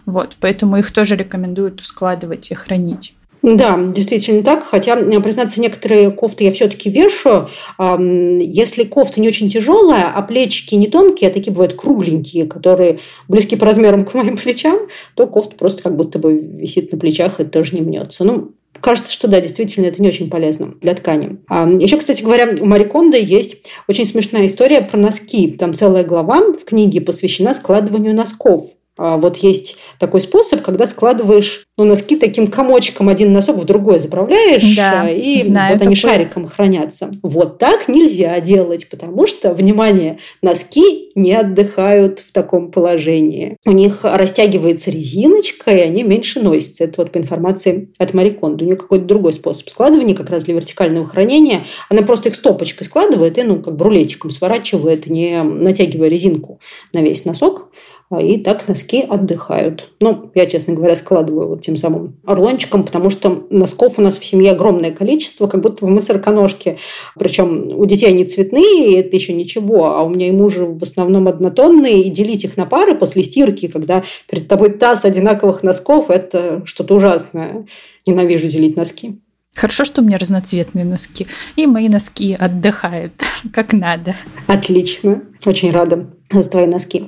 Вот, 0.05 0.35
поэтому 0.39 0.77
их 0.77 0.91
тоже 0.91 1.15
рекомендуют 1.15 1.81
складывать 1.83 2.51
и 2.51 2.55
хранить. 2.55 3.13
Да, 3.41 3.77
действительно 3.77 4.43
так. 4.43 4.63
Хотя, 4.63 4.95
признаться, 5.21 5.61
некоторые 5.61 6.11
кофты 6.11 6.43
я 6.43 6.51
все-таки 6.51 6.89
вешаю. 6.89 7.47
Если 7.77 8.83
кофта 8.83 9.21
не 9.21 9.27
очень 9.27 9.49
тяжелая, 9.49 10.11
а 10.13 10.21
плечики 10.21 10.75
не 10.75 10.87
тонкие, 10.87 11.29
а 11.29 11.33
такие 11.33 11.51
бывают 11.51 11.73
кругленькие, 11.73 12.45
которые 12.45 12.99
близки 13.27 13.55
по 13.55 13.65
размерам 13.65 14.05
к 14.05 14.13
моим 14.13 14.37
плечам, 14.43 14.79
то 15.15 15.27
кофта 15.27 15.55
просто 15.55 15.83
как 15.83 15.95
будто 15.95 16.19
бы 16.19 16.37
висит 16.37 16.91
на 16.91 16.97
плечах 16.97 17.39
и 17.39 17.45
тоже 17.45 17.75
не 17.75 17.81
мнется. 17.81 18.23
Ну, 18.23 18.51
Кажется, 18.81 19.11
что 19.11 19.27
да, 19.27 19.41
действительно, 19.41 19.87
это 19.87 20.01
не 20.01 20.07
очень 20.07 20.29
полезно 20.29 20.73
для 20.81 20.93
ткани. 20.93 21.37
Еще, 21.49 21.97
кстати 21.97 22.23
говоря, 22.23 22.55
у 22.61 22.65
Мари 22.65 22.85
Кондо 22.85 23.17
есть 23.17 23.57
очень 23.87 24.05
смешная 24.05 24.45
история 24.45 24.81
про 24.81 24.97
носки. 24.97 25.51
Там 25.51 25.73
целая 25.73 26.03
глава 26.03 26.53
в 26.53 26.63
книге 26.63 27.01
посвящена 27.01 27.53
складыванию 27.53 28.15
носков. 28.15 28.61
А, 29.01 29.17
вот 29.17 29.37
есть 29.37 29.77
такой 29.97 30.19
способ, 30.19 30.61
когда 30.61 30.85
складываешь 30.85 31.67
ну, 31.77 31.85
носки 31.85 32.17
таким 32.17 32.47
комочком 32.47 33.07
один 33.07 33.31
носок 33.31 33.55
в 33.55 33.63
другой 33.63 34.01
заправляешь, 34.01 34.75
да, 34.75 35.03
а, 35.03 35.09
и 35.09 35.41
знаю 35.41 35.77
вот 35.77 35.85
они 35.85 35.95
шариком 35.95 36.45
хранятся. 36.47 37.09
Вот 37.23 37.59
так 37.59 37.87
нельзя 37.87 38.37
делать, 38.41 38.89
потому 38.89 39.25
что, 39.25 39.53
внимание, 39.53 40.19
носки 40.41 41.11
не 41.15 41.33
отдыхают 41.33 42.19
в 42.19 42.33
таком 42.33 42.71
положении. 42.71 43.55
У 43.65 43.71
них 43.71 43.99
растягивается 44.03 44.91
резиночка, 44.91 45.71
и 45.71 45.79
они 45.79 46.03
меньше 46.03 46.41
носятся. 46.41 46.83
Это 46.83 47.01
вот 47.01 47.13
по 47.13 47.19
информации 47.19 47.93
от 47.97 48.13
Мариконда. 48.13 48.65
У 48.65 48.67
нее 48.67 48.75
какой-то 48.75 49.05
другой 49.05 49.31
способ 49.31 49.69
складывания, 49.69 50.13
как 50.13 50.29
раз 50.29 50.43
для 50.43 50.55
вертикального 50.55 51.07
хранения. 51.07 51.63
Она 51.89 52.01
просто 52.01 52.27
их 52.27 52.35
стопочкой 52.35 52.85
складывает 52.85 53.37
и, 53.37 53.43
ну, 53.43 53.61
как 53.61 53.77
брулетиком 53.77 54.29
сворачивает, 54.29 55.07
не 55.07 55.41
натягивая 55.41 56.09
резинку 56.09 56.59
на 56.91 57.01
весь 57.01 57.23
носок. 57.23 57.69
И 58.17 58.39
так 58.39 58.67
носки 58.67 59.05
отдыхают. 59.07 59.91
Ну, 60.01 60.31
я, 60.33 60.47
честно 60.47 60.73
говоря, 60.73 60.95
складываю 60.95 61.49
вот 61.49 61.61
тем 61.61 61.77
самым 61.77 62.17
рулончиком, 62.25 62.83
потому 62.83 63.11
что 63.11 63.45
носков 63.51 63.99
у 63.99 64.01
нас 64.01 64.17
в 64.17 64.25
семье 64.25 64.51
огромное 64.51 64.91
количество, 64.91 65.45
как 65.45 65.61
будто 65.61 65.85
бы 65.85 65.91
мы 65.91 66.01
сороконожки. 66.01 66.79
Причем 67.19 67.67
у 67.77 67.85
детей 67.85 68.07
они 68.07 68.25
цветные, 68.25 68.93
и 68.93 68.95
это 68.95 69.15
еще 69.15 69.33
ничего, 69.33 69.85
а 69.95 70.01
у 70.01 70.09
меня 70.09 70.27
и 70.27 70.31
мужа 70.31 70.65
в 70.65 70.81
основном 70.81 71.27
однотонные, 71.27 72.01
и 72.01 72.09
делить 72.09 72.43
их 72.43 72.57
на 72.57 72.65
пары 72.65 72.95
после 72.95 73.23
стирки, 73.23 73.67
когда 73.67 74.03
перед 74.27 74.47
тобой 74.47 74.71
таз 74.71 75.05
одинаковых 75.05 75.61
носков, 75.61 76.09
это 76.09 76.63
что-то 76.65 76.95
ужасное. 76.95 77.67
Ненавижу 78.07 78.47
делить 78.47 78.75
носки. 78.75 79.19
Хорошо, 79.55 79.85
что 79.85 80.01
у 80.01 80.03
меня 80.03 80.17
разноцветные 80.17 80.85
носки. 80.85 81.27
И 81.55 81.67
мои 81.67 81.89
носки 81.89 82.35
отдыхают 82.39 83.13
как 83.53 83.71
надо. 83.73 84.15
Отлично. 84.47 85.21
Очень 85.45 85.71
рада 85.71 86.07
за 86.31 86.49
твои 86.49 86.67
носки. 86.67 87.05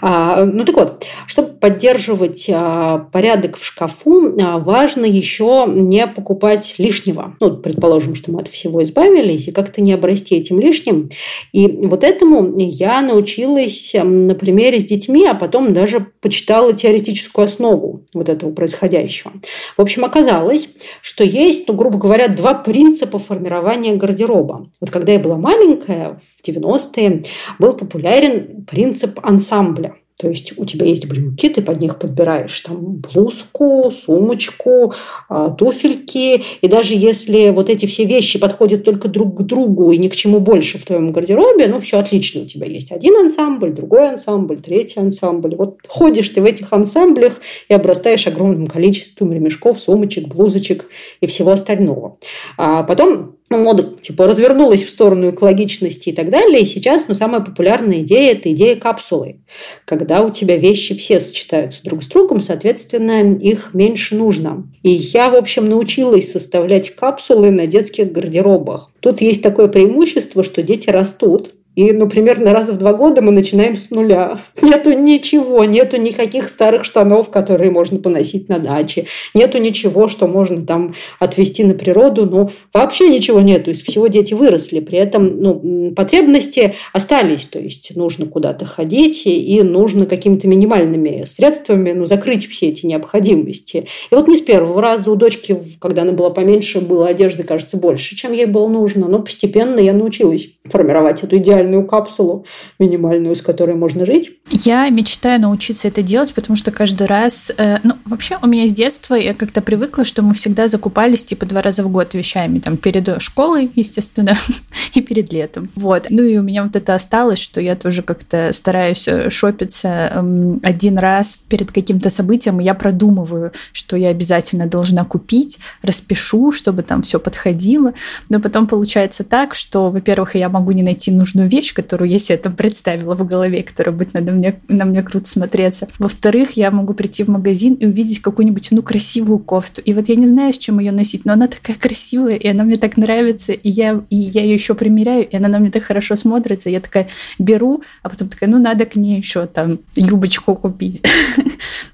А, 0.00 0.44
ну 0.44 0.64
так 0.64 0.76
вот, 0.76 1.06
чтобы 1.26 1.48
поддерживать 1.48 2.50
а, 2.52 3.08
порядок 3.12 3.56
в 3.56 3.64
шкафу, 3.64 4.34
а, 4.40 4.58
важно 4.58 5.04
еще 5.04 5.66
не 5.68 6.06
покупать 6.06 6.74
лишнего. 6.78 7.36
Ну, 7.40 7.56
предположим, 7.56 8.14
что 8.14 8.32
мы 8.32 8.40
от 8.40 8.48
всего 8.48 8.82
избавились, 8.82 9.48
и 9.48 9.52
как-то 9.52 9.80
не 9.80 9.92
обрасти 9.92 10.34
этим 10.34 10.60
лишним. 10.60 11.08
И 11.52 11.68
вот 11.68 12.02
этому 12.02 12.52
я 12.58 13.00
научилась 13.00 13.94
на 13.94 14.34
примере 14.34 14.80
с 14.80 14.84
детьми, 14.84 15.26
а 15.26 15.34
потом 15.34 15.72
даже 15.72 16.06
почитала 16.20 16.72
теоретическую 16.72 17.44
основу 17.44 18.04
вот 18.12 18.28
этого 18.28 18.52
происходящего. 18.52 19.32
В 19.76 19.82
общем, 19.82 20.04
оказалось, 20.04 20.68
что 21.00 21.22
есть, 21.22 21.68
ну, 21.68 21.74
грубо 21.74 21.98
говоря, 21.98 22.28
два 22.28 22.54
принципа 22.54 23.18
формирования 23.18 23.94
гардероба. 23.94 24.68
Вот 24.80 24.90
когда 24.90 25.12
я 25.12 25.18
была 25.18 25.36
маленькая, 25.36 26.18
в 26.38 26.48
90-е, 26.48 27.22
был 27.58 27.72
популярен 27.74 28.63
принцип 28.66 29.20
ансамбля. 29.22 29.94
То 30.16 30.28
есть 30.28 30.56
у 30.56 30.64
тебя 30.64 30.86
есть 30.86 31.08
брюки, 31.08 31.48
ты 31.48 31.60
под 31.60 31.80
них 31.80 31.98
подбираешь 31.98 32.60
там 32.60 32.96
блузку, 32.98 33.90
сумочку, 33.90 34.92
а, 35.28 35.50
туфельки. 35.50 36.40
И 36.60 36.68
даже 36.68 36.94
если 36.94 37.50
вот 37.50 37.68
эти 37.68 37.86
все 37.86 38.04
вещи 38.04 38.38
подходят 38.38 38.84
только 38.84 39.08
друг 39.08 39.38
к 39.38 39.42
другу 39.42 39.90
и 39.90 39.98
ни 39.98 40.06
к 40.06 40.14
чему 40.14 40.38
больше 40.38 40.78
в 40.78 40.84
твоем 40.84 41.10
гардеробе, 41.10 41.66
ну 41.66 41.80
все 41.80 41.98
отлично. 41.98 42.42
У 42.42 42.46
тебя 42.46 42.66
есть 42.66 42.92
один 42.92 43.16
ансамбль, 43.16 43.72
другой 43.72 44.10
ансамбль, 44.10 44.60
третий 44.60 45.00
ансамбль. 45.00 45.56
Вот 45.56 45.80
ходишь 45.88 46.28
ты 46.28 46.40
в 46.40 46.44
этих 46.44 46.72
ансамблях 46.72 47.40
и 47.68 47.74
обрастаешь 47.74 48.26
огромным 48.28 48.68
количеством 48.68 49.32
ремешков, 49.32 49.80
сумочек, 49.80 50.28
блузочек 50.28 50.86
и 51.20 51.26
всего 51.26 51.50
остального. 51.50 52.18
А 52.56 52.84
потом 52.84 53.34
ну, 53.50 53.62
мода 53.62 53.84
типа 54.00 54.26
развернулась 54.26 54.82
в 54.82 54.90
сторону 54.90 55.30
экологичности 55.30 56.08
и 56.08 56.12
так 56.12 56.30
далее. 56.30 56.62
И 56.62 56.66
сейчас 56.66 57.08
ну, 57.08 57.14
самая 57.14 57.40
популярная 57.40 58.00
идея– 58.00 58.32
это 58.34 58.52
идея 58.52 58.76
капсулы. 58.76 59.40
Когда 59.84 60.22
у 60.22 60.30
тебя 60.30 60.56
вещи 60.56 60.94
все 60.94 61.20
сочетаются 61.20 61.82
друг 61.84 62.02
с 62.02 62.06
другом, 62.08 62.40
соответственно, 62.40 63.34
их 63.34 63.74
меньше 63.74 64.16
нужно. 64.16 64.64
И 64.82 64.90
я, 64.90 65.30
в 65.30 65.36
общем, 65.36 65.66
научилась 65.66 66.32
составлять 66.32 66.94
капсулы 66.96 67.50
на 67.50 67.66
детских 67.66 68.12
гардеробах. 68.12 68.90
Тут 69.00 69.20
есть 69.20 69.42
такое 69.42 69.68
преимущество, 69.68 70.42
что 70.42 70.62
дети 70.62 70.88
растут, 70.88 71.52
и, 71.74 71.92
ну, 71.92 72.08
примерно 72.08 72.52
раз 72.52 72.68
в 72.68 72.76
два 72.76 72.92
года 72.92 73.20
мы 73.20 73.32
начинаем 73.32 73.76
с 73.76 73.90
нуля. 73.90 74.42
Нету 74.62 74.92
ничего, 74.92 75.64
нету 75.64 75.96
никаких 75.96 76.48
старых 76.48 76.84
штанов, 76.84 77.30
которые 77.30 77.70
можно 77.70 77.98
поносить 77.98 78.48
на 78.48 78.58
даче. 78.58 79.06
Нету 79.34 79.58
ничего, 79.58 80.06
что 80.06 80.28
можно 80.28 80.64
там 80.64 80.94
отвезти 81.18 81.64
на 81.64 81.74
природу. 81.74 82.26
Ну, 82.26 82.50
вообще 82.72 83.08
ничего 83.08 83.40
нету. 83.40 83.72
Из 83.72 83.82
всего 83.82 84.06
дети 84.06 84.34
выросли. 84.34 84.78
При 84.78 84.98
этом 84.98 85.40
ну, 85.40 85.92
потребности 85.96 86.74
остались. 86.92 87.46
То 87.46 87.58
есть 87.58 87.96
нужно 87.96 88.26
куда-то 88.26 88.66
ходить 88.66 89.22
и 89.26 89.60
нужно 89.62 90.06
какими-то 90.06 90.46
минимальными 90.46 91.24
средствами 91.26 91.90
ну, 91.90 92.06
закрыть 92.06 92.48
все 92.48 92.68
эти 92.68 92.86
необходимости. 92.86 93.88
И 94.10 94.14
вот 94.14 94.28
не 94.28 94.36
с 94.36 94.40
первого 94.40 94.80
раза 94.80 95.10
у 95.10 95.16
дочки, 95.16 95.58
когда 95.80 96.02
она 96.02 96.12
была 96.12 96.30
поменьше, 96.30 96.80
было 96.80 97.08
одежды, 97.08 97.42
кажется, 97.42 97.76
больше, 97.76 98.14
чем 98.14 98.32
ей 98.32 98.46
было 98.46 98.68
нужно. 98.68 99.08
Но 99.08 99.20
постепенно 99.20 99.80
я 99.80 99.92
научилась 99.92 100.50
формировать 100.64 101.24
эту 101.24 101.38
идеальную 101.38 101.63
капсулу 101.86 102.44
минимальную, 102.78 103.36
с 103.36 103.42
которой 103.42 103.76
можно 103.76 104.06
жить. 104.06 104.32
Я 104.50 104.88
мечтаю 104.88 105.40
научиться 105.40 105.88
это 105.88 106.02
делать, 106.02 106.34
потому 106.34 106.56
что 106.56 106.70
каждый 106.70 107.06
раз... 107.06 107.52
Э, 107.56 107.78
ну, 107.82 107.94
вообще 108.04 108.38
у 108.42 108.46
меня 108.46 108.68
с 108.68 108.72
детства 108.72 109.14
я 109.14 109.34
как-то 109.34 109.60
привыкла, 109.60 110.04
что 110.04 110.22
мы 110.22 110.34
всегда 110.34 110.68
закупались 110.68 111.24
типа 111.24 111.46
два 111.46 111.62
раза 111.62 111.82
в 111.82 111.90
год 111.90 112.14
вещами. 112.14 112.58
Там 112.58 112.76
перед 112.76 113.20
школой, 113.20 113.70
естественно, 113.74 114.36
и 114.94 115.00
перед 115.00 115.32
летом. 115.32 115.70
Вот. 115.74 116.06
Ну 116.10 116.22
и 116.22 116.36
у 116.36 116.42
меня 116.42 116.64
вот 116.64 116.76
это 116.76 116.94
осталось, 116.94 117.38
что 117.38 117.60
я 117.60 117.76
тоже 117.76 118.02
как-то 118.02 118.52
стараюсь 118.52 119.06
э, 119.08 119.30
шопиться 119.30 120.10
э, 120.14 120.56
один 120.62 120.98
раз 120.98 121.38
перед 121.48 121.72
каким-то 121.72 122.10
событием, 122.10 122.60
и 122.60 122.64
я 122.64 122.74
продумываю, 122.74 123.52
что 123.72 123.96
я 123.96 124.08
обязательно 124.08 124.66
должна 124.66 125.04
купить, 125.04 125.58
распишу, 125.82 126.52
чтобы 126.52 126.82
там 126.82 127.02
все 127.02 127.18
подходило. 127.18 127.94
Но 128.28 128.40
потом 128.40 128.66
получается 128.66 129.24
так, 129.24 129.54
что, 129.54 129.90
во-первых, 129.90 130.34
я 130.34 130.48
могу 130.48 130.72
не 130.72 130.82
найти 130.82 131.10
нужную 131.10 131.48
вещь, 131.54 131.72
которую 131.72 132.10
я 132.10 132.18
себе 132.18 132.38
там 132.38 132.54
представила 132.54 133.14
в 133.14 133.26
голове, 133.26 133.62
которая 133.62 133.94
будет 133.94 134.14
на 134.14 134.20
мне, 134.20 134.60
на 134.68 134.84
мне 134.84 135.02
круто 135.02 135.28
смотреться. 135.28 135.88
Во-вторых, 135.98 136.52
я 136.52 136.70
могу 136.70 136.94
прийти 136.94 137.24
в 137.24 137.28
магазин 137.28 137.74
и 137.74 137.86
увидеть 137.86 138.20
какую-нибудь, 138.20 138.68
ну, 138.70 138.82
красивую 138.82 139.38
кофту. 139.38 139.80
И 139.80 139.92
вот 139.92 140.08
я 140.08 140.16
не 140.16 140.26
знаю, 140.26 140.52
с 140.52 140.58
чем 140.58 140.78
ее 140.78 140.92
носить, 140.92 141.24
но 141.24 141.32
она 141.32 141.46
такая 141.46 141.76
красивая, 141.76 142.36
и 142.36 142.48
она 142.48 142.64
мне 142.64 142.76
так 142.76 142.96
нравится, 142.96 143.52
и 143.52 143.70
я, 143.70 144.02
и 144.10 144.16
я 144.16 144.42
ее 144.42 144.54
еще 144.54 144.74
примеряю, 144.74 145.28
и 145.28 145.36
она 145.36 145.48
на 145.48 145.58
мне 145.58 145.70
так 145.70 145.84
хорошо 145.84 146.16
смотрится. 146.16 146.70
Я 146.70 146.80
такая 146.80 147.08
беру, 147.38 147.82
а 148.02 148.08
потом 148.08 148.28
такая, 148.28 148.50
ну, 148.50 148.58
надо 148.58 148.84
к 148.86 148.96
ней 148.96 149.18
еще 149.18 149.46
там 149.46 149.78
юбочку 149.94 150.54
купить. 150.54 151.02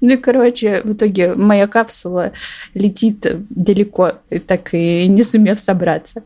Ну 0.01 0.13
и, 0.13 0.17
короче, 0.17 0.81
в 0.83 0.93
итоге 0.93 1.35
моя 1.35 1.67
капсула 1.67 2.31
летит 2.73 3.23
далеко, 3.49 4.13
так 4.47 4.73
и 4.73 5.07
не 5.07 5.21
сумев 5.21 5.59
собраться. 5.59 6.23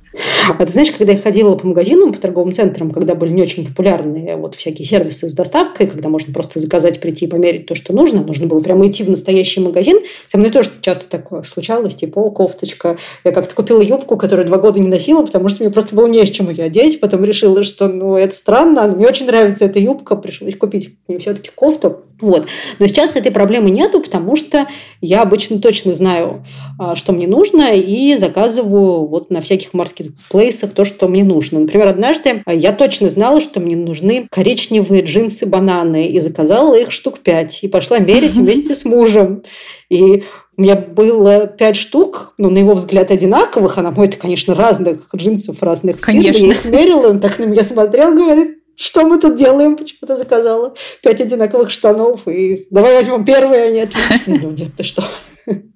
А 0.48 0.66
ты 0.66 0.72
знаешь, 0.72 0.92
когда 0.92 1.12
я 1.12 1.18
ходила 1.20 1.56
по 1.56 1.68
магазинам, 1.68 2.14
по 2.14 2.20
торговым 2.20 2.54
центрам, 2.54 2.92
когда 2.92 3.16
были 3.16 3.25
не 3.32 3.42
очень 3.42 3.66
популярные 3.66 4.36
вот 4.38 4.56
всякие 4.56 4.86
сервисы 4.86 5.30
с 5.30 5.34
доставкой, 5.34 5.88
когда 5.88 6.10
можно 6.10 6.34
просто 6.34 6.60
заказать, 6.60 7.00
прийти 7.00 7.26
и 7.26 7.28
померить 7.28 7.66
то, 7.66 7.76
что 7.76 7.94
нужно, 7.94 8.22
нужно 8.22 8.48
было 8.48 8.60
прямо 8.60 8.88
идти 8.88 9.04
в 9.04 9.10
настоящий 9.10 9.60
магазин. 9.60 10.00
Со 10.26 10.38
мной 10.38 10.52
тоже 10.52 10.70
часто 10.82 11.10
такое 11.10 11.44
случалось, 11.44 11.96
типа, 11.96 12.20
о, 12.20 12.32
кофточка. 12.32 12.98
Я 13.24 13.32
как-то 13.32 13.56
купила 13.56 13.82
юбку, 13.82 14.18
которую 14.18 14.48
два 14.48 14.58
года 14.58 14.80
не 14.80 14.88
носила, 14.88 15.26
потому 15.26 15.50
что 15.50 15.64
мне 15.64 15.72
просто 15.72 15.96
было 15.96 16.08
не 16.08 16.26
с 16.26 16.30
чем 16.30 16.50
ее 16.50 16.66
одеть. 16.66 17.00
Потом 17.00 17.24
решила, 17.24 17.64
что 17.64 17.88
ну, 17.88 18.16
это 18.16 18.34
странно, 18.34 18.88
мне 18.88 19.08
очень 19.08 19.26
нравится 19.28 19.66
эта 19.66 19.80
юбка, 19.80 20.16
пришлось 20.16 20.56
купить 20.56 20.96
мне 21.08 21.20
все-таки 21.20 21.52
кофту. 21.54 22.04
Вот. 22.22 22.48
Но 22.80 22.88
сейчас 22.88 23.16
этой 23.16 23.32
проблемы 23.32 23.70
нету, 23.70 24.00
потому 24.00 24.36
что 24.36 24.68
я 25.02 25.22
обычно 25.22 25.60
точно 25.60 25.94
знаю, 25.94 26.46
а, 26.80 26.96
что 26.96 27.12
мне 27.12 27.28
нужно, 27.28 27.76
и 27.76 28.16
заказываю 28.18 29.06
вот 29.06 29.30
на 29.30 29.42
всяких 29.42 29.74
маркетплейсах 29.74 30.72
то, 30.72 30.86
что 30.86 31.08
мне 31.08 31.24
нужно. 31.24 31.60
Например, 31.60 31.88
однажды 31.88 32.42
я 32.48 32.72
точно 32.72 33.10
знала, 33.16 33.42
что 33.42 33.60
мне 33.60 33.76
нужны 33.76 34.28
коричневые 34.30 35.02
джинсы-бананы, 35.02 36.08
и 36.08 36.20
заказала 36.20 36.76
их 36.76 36.92
штук 36.92 37.20
пять, 37.20 37.64
и 37.64 37.68
пошла 37.68 37.98
мерить 37.98 38.36
вместе 38.36 38.76
с 38.76 38.86
мужем. 38.86 39.42
И 39.90 40.24
у 40.58 40.62
меня 40.62 40.76
было 40.76 41.48
пять 41.48 41.76
штук, 41.76 42.34
ну, 42.38 42.50
на 42.50 42.60
его 42.60 42.74
взгляд, 42.74 43.12
одинаковых, 43.12 43.78
а 43.78 43.82
на 43.82 43.92
мой, 43.92 44.08
это, 44.08 44.18
конечно, 44.18 44.54
разных 44.54 45.10
джинсов, 45.16 45.64
разных 45.64 46.00
конечно. 46.00 46.40
фирм. 46.40 46.50
Я 46.50 46.56
их 46.56 46.66
мерила, 46.66 47.10
он 47.10 47.20
так 47.20 47.40
на 47.40 47.46
меня 47.46 47.64
смотрел, 47.64 48.14
говорит, 48.14 48.60
что 48.76 49.06
мы 49.06 49.20
тут 49.20 49.36
делаем? 49.36 49.78
Почему 49.78 50.08
ты 50.08 50.18
заказала 50.18 50.74
пять 51.02 51.22
одинаковых 51.22 51.72
штанов? 51.72 52.28
И 52.28 52.68
давай 52.70 52.94
возьмем 52.94 53.26
первые, 53.26 53.64
они 53.64 53.80
отличные. 53.82 54.40
Ну, 54.42 54.52
нет, 54.52 54.70
ты 54.76 54.84
что? 54.84 55.04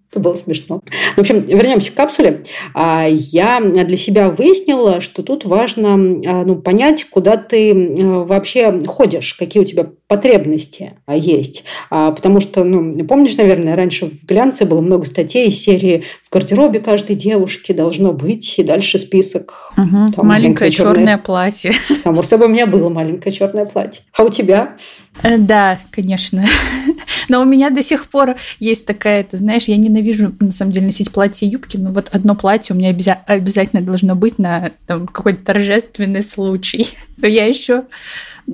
Это 0.09 0.19
было 0.19 0.33
смешно. 0.33 0.81
В 1.15 1.19
общем, 1.19 1.41
вернемся 1.41 1.91
к 1.91 1.95
капсуле. 1.95 2.43
А, 2.73 3.05
я 3.07 3.59
для 3.59 3.97
себя 3.97 4.29
выяснила, 4.29 5.01
что 5.01 5.21
тут 5.21 5.45
важно 5.45 5.93
а, 5.93 6.45
ну, 6.45 6.55
понять, 6.55 7.05
куда 7.05 7.37
ты 7.37 7.71
а, 7.71 8.23
вообще 8.23 8.79
ходишь, 8.87 9.35
какие 9.35 9.61
у 9.61 9.65
тебя 9.65 9.91
потребности 10.09 10.93
есть. 11.07 11.63
Потому 11.89 12.41
что, 12.41 12.63
ну, 12.63 13.05
помнишь, 13.05 13.37
наверное, 13.37 13.75
раньше 13.75 14.07
в 14.07 14.25
глянце 14.25 14.65
было 14.65 14.81
много 14.81 15.05
статей 15.05 15.47
из 15.47 15.61
серии 15.61 16.03
«В 16.23 16.33
гардеробе 16.33 16.79
каждой 16.79 17.15
девушки 17.15 17.71
должно 17.71 18.11
быть», 18.11 18.57
и 18.57 18.63
дальше 18.63 18.97
список. 18.97 19.71
Угу. 19.77 20.11
Там, 20.15 20.27
маленькое 20.27 20.71
черное, 20.71 20.95
черное 20.95 21.17
платье. 21.19 21.73
Там, 22.03 22.17
у 22.17 22.23
себя 22.23 22.47
у 22.47 22.49
меня 22.49 22.65
было 22.65 22.89
маленькое 22.89 23.31
черное 23.31 23.65
платье. 23.65 24.01
А 24.17 24.23
у 24.23 24.29
тебя? 24.29 24.77
Э, 25.21 25.37
да, 25.37 25.79
конечно. 25.91 26.45
Но 27.29 27.41
у 27.41 27.45
меня 27.45 27.69
до 27.69 27.83
сих 27.83 28.09
пор 28.09 28.35
есть 28.59 28.85
такая, 28.85 29.23
ты 29.23 29.37
знаешь, 29.37 29.65
я 29.65 29.77
ненавижу, 29.77 30.33
на 30.39 30.51
самом 30.51 30.71
деле, 30.71 30.87
носить 30.87 31.11
платье 31.11 31.47
и 31.47 31.51
юбки, 31.51 31.77
но 31.77 31.91
вот 31.91 32.09
одно 32.11 32.35
платье 32.35 32.75
у 32.75 32.77
меня 32.77 32.91
обяза- 32.91 33.19
обязательно 33.27 33.83
должно 33.83 34.15
быть 34.15 34.39
на 34.39 34.71
там, 34.87 35.07
какой-то 35.07 35.45
торжественный 35.45 36.23
случай. 36.23 36.87
Но 37.17 37.27
я 37.27 37.45
еще 37.45 37.83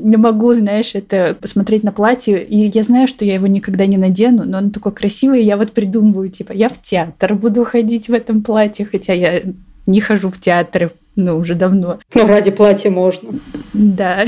не 0.04 0.18
могу, 0.18 0.54
знаешь, 0.54 0.94
это 0.94 1.38
посмотреть 1.40 1.84
на 1.84 1.92
платье, 1.92 2.44
и 2.44 2.70
я 2.74 2.84
знаю, 2.84 3.08
что 3.08 3.26
я 3.26 3.36
его 3.36 3.48
никогда 3.48 3.86
не 3.86 3.98
надену, 3.98 4.44
но 4.46 4.58
оно 4.58 4.70
такое 4.70 4.94
красивое, 4.94 5.40
и 5.40 5.46
я 5.46 5.58
вот 5.58 5.72
придумываю, 5.72 6.30
типа, 6.30 6.52
я 6.54 6.70
в 6.70 6.82
театр 6.82 7.36
буду 7.36 7.64
ходить 7.64 8.10
в 8.10 8.14
этом 8.14 8.42
платье, 8.42 8.86
хотя 8.86 9.14
я 9.14 9.42
не 9.88 10.02
хожу 10.02 10.30
в 10.30 10.40
театры, 10.40 10.92
ну, 11.16 11.38
уже 11.38 11.56
давно. 11.56 12.00
Но 12.14 12.28
ради 12.28 12.52
платья 12.52 12.90
можно. 12.90 13.32
Да. 13.74 14.26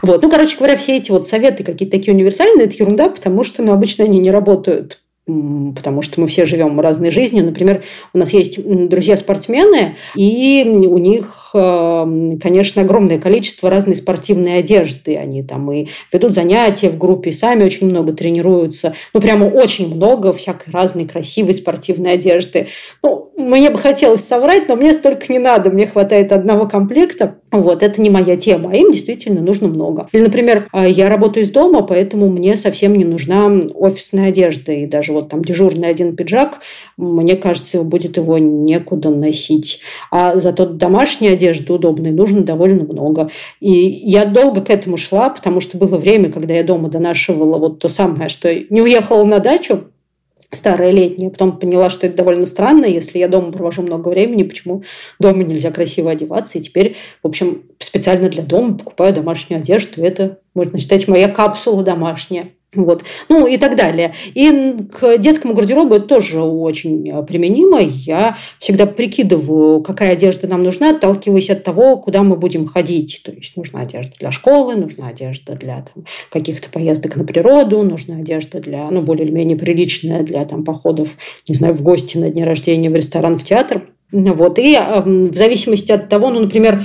Вот. 0.00 0.22
Ну, 0.22 0.30
короче 0.30 0.56
говоря, 0.56 0.76
все 0.76 0.96
эти 0.96 1.10
вот 1.10 1.26
советы 1.26 1.64
какие-то 1.64 1.96
такие 1.96 2.14
универсальные, 2.14 2.66
это 2.66 2.76
ерунда, 2.76 3.08
потому 3.08 3.44
что, 3.44 3.62
ну, 3.62 3.72
обычно 3.72 4.04
они 4.04 4.18
не 4.18 4.30
работают 4.30 5.01
потому 5.26 6.02
что 6.02 6.20
мы 6.20 6.26
все 6.26 6.46
живем 6.46 6.80
разной 6.80 7.12
жизнью. 7.12 7.44
Например, 7.44 7.84
у 8.12 8.18
нас 8.18 8.32
есть 8.32 8.58
друзья-спортсмены, 8.88 9.96
и 10.16 10.64
у 10.66 10.98
них, 10.98 11.50
эм, 11.54 12.40
конечно, 12.40 12.82
огромное 12.82 13.18
количество 13.20 13.70
разной 13.70 13.94
спортивной 13.94 14.58
одежды. 14.58 15.16
Они 15.16 15.44
там 15.44 15.70
и 15.70 15.86
ведут 16.12 16.34
занятия 16.34 16.90
в 16.90 16.98
группе, 16.98 17.30
и 17.30 17.32
сами 17.32 17.62
очень 17.62 17.88
много 17.88 18.12
тренируются. 18.12 18.94
Ну, 19.14 19.20
прямо 19.20 19.44
очень 19.44 19.94
много 19.94 20.32
всякой 20.32 20.72
разной 20.72 21.06
красивой 21.06 21.54
спортивной 21.54 22.14
одежды. 22.14 22.66
Ну, 23.02 23.31
мне 23.36 23.70
бы 23.70 23.78
хотелось 23.78 24.24
соврать, 24.24 24.68
но 24.68 24.76
мне 24.76 24.92
столько 24.92 25.32
не 25.32 25.38
надо. 25.38 25.70
Мне 25.70 25.86
хватает 25.86 26.32
одного 26.32 26.66
комплекта. 26.66 27.36
Вот, 27.50 27.82
это 27.82 28.00
не 28.00 28.10
моя 28.10 28.36
тема, 28.36 28.70
а 28.72 28.76
им 28.76 28.92
действительно 28.92 29.40
нужно 29.40 29.68
много. 29.68 30.08
Или, 30.12 30.22
например, 30.22 30.66
а, 30.72 30.86
я 30.86 31.08
работаю 31.08 31.44
из 31.44 31.50
дома, 31.50 31.82
поэтому 31.82 32.30
мне 32.30 32.56
совсем 32.56 32.94
не 32.94 33.04
нужна 33.04 33.46
офисная 33.74 34.28
одежда. 34.28 34.72
И 34.72 34.86
даже 34.86 35.12
вот 35.12 35.28
там 35.28 35.42
дежурный 35.42 35.88
один 35.88 36.16
пиджак, 36.16 36.60
мне 36.96 37.36
кажется, 37.36 37.82
будет 37.82 38.16
его 38.16 38.38
некуда 38.38 39.10
носить. 39.10 39.80
А 40.10 40.38
зато 40.38 40.66
домашней 40.66 41.28
одежды 41.28 41.72
удобной 41.72 42.10
нужно 42.10 42.42
довольно 42.42 42.84
много. 42.84 43.30
И 43.60 43.70
я 43.70 44.24
долго 44.24 44.62
к 44.62 44.70
этому 44.70 44.96
шла, 44.96 45.30
потому 45.30 45.60
что 45.60 45.76
было 45.76 45.96
время, 45.96 46.30
когда 46.32 46.54
я 46.54 46.64
дома 46.64 46.88
донашивала 46.88 47.58
вот 47.58 47.80
то 47.80 47.88
самое, 47.88 48.28
что 48.28 48.52
не 48.54 48.80
уехала 48.80 49.24
на 49.24 49.38
дачу, 49.38 49.91
старая 50.52 50.90
летняя. 50.90 51.30
Потом 51.30 51.58
поняла, 51.58 51.90
что 51.90 52.06
это 52.06 52.16
довольно 52.16 52.46
странно, 52.46 52.84
если 52.84 53.18
я 53.18 53.28
дома 53.28 53.52
провожу 53.52 53.82
много 53.82 54.08
времени, 54.08 54.42
почему 54.42 54.84
дома 55.18 55.42
нельзя 55.42 55.70
красиво 55.70 56.10
одеваться. 56.10 56.58
И 56.58 56.62
теперь, 56.62 56.96
в 57.22 57.26
общем, 57.26 57.64
специально 57.78 58.28
для 58.28 58.42
дома 58.42 58.78
покупаю 58.78 59.14
домашнюю 59.14 59.60
одежду. 59.60 60.02
Это, 60.02 60.38
можно 60.54 60.78
считать, 60.78 61.08
моя 61.08 61.28
капсула 61.28 61.82
домашняя. 61.82 62.52
Вот. 62.74 63.04
Ну 63.28 63.46
и 63.46 63.58
так 63.58 63.76
далее. 63.76 64.14
И 64.32 64.76
к 64.90 65.18
детскому 65.18 65.52
гардеробу 65.52 65.96
это 65.96 66.06
тоже 66.06 66.40
очень 66.40 67.06
э, 67.06 67.22
применимо. 67.22 67.80
Я 67.80 68.38
всегда 68.58 68.86
прикидываю, 68.86 69.82
какая 69.82 70.12
одежда 70.12 70.46
нам 70.46 70.62
нужна, 70.62 70.90
отталкиваясь 70.90 71.50
от 71.50 71.64
того, 71.64 71.98
куда 71.98 72.22
мы 72.22 72.36
будем 72.36 72.66
ходить. 72.66 73.20
То 73.24 73.30
есть 73.30 73.58
нужна 73.58 73.80
одежда 73.80 74.14
для 74.18 74.30
школы, 74.30 74.74
нужна 74.74 75.08
одежда 75.08 75.54
для 75.54 75.82
там, 75.82 76.04
каких-то 76.30 76.70
поездок 76.70 77.16
на 77.16 77.24
природу, 77.24 77.82
нужна 77.82 78.16
одежда 78.16 78.58
для, 78.58 78.90
ну, 78.90 79.02
более 79.02 79.26
или 79.26 79.34
менее 79.34 79.58
приличная 79.58 80.22
для 80.22 80.42
там, 80.46 80.64
походов, 80.64 81.18
не 81.48 81.54
знаю, 81.54 81.74
в 81.74 81.82
гости 81.82 82.16
на 82.16 82.30
день 82.30 82.44
рождения, 82.44 82.88
в 82.88 82.96
ресторан, 82.96 83.36
в 83.36 83.44
театр. 83.44 83.82
Вот. 84.12 84.58
И 84.58 84.78
в 85.04 85.34
зависимости 85.34 85.92
от 85.92 86.08
того, 86.08 86.30
ну, 86.30 86.40
например, 86.40 86.82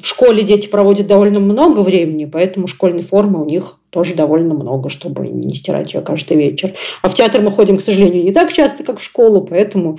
в 0.00 0.06
школе 0.06 0.42
дети 0.42 0.68
проводят 0.68 1.06
довольно 1.06 1.40
много 1.40 1.80
времени, 1.80 2.24
поэтому 2.24 2.66
школьной 2.66 3.02
формы 3.02 3.42
у 3.42 3.44
них 3.44 3.78
тоже 3.90 4.14
довольно 4.14 4.54
много, 4.54 4.88
чтобы 4.88 5.28
не 5.28 5.54
стирать 5.54 5.94
ее 5.94 6.00
каждый 6.00 6.36
вечер. 6.36 6.74
А 7.02 7.08
в 7.08 7.14
театр 7.14 7.40
мы 7.40 7.50
ходим, 7.50 7.78
к 7.78 7.82
сожалению, 7.82 8.22
не 8.22 8.32
так 8.32 8.52
часто, 8.52 8.84
как 8.84 8.98
в 8.98 9.04
школу, 9.04 9.42
поэтому, 9.42 9.98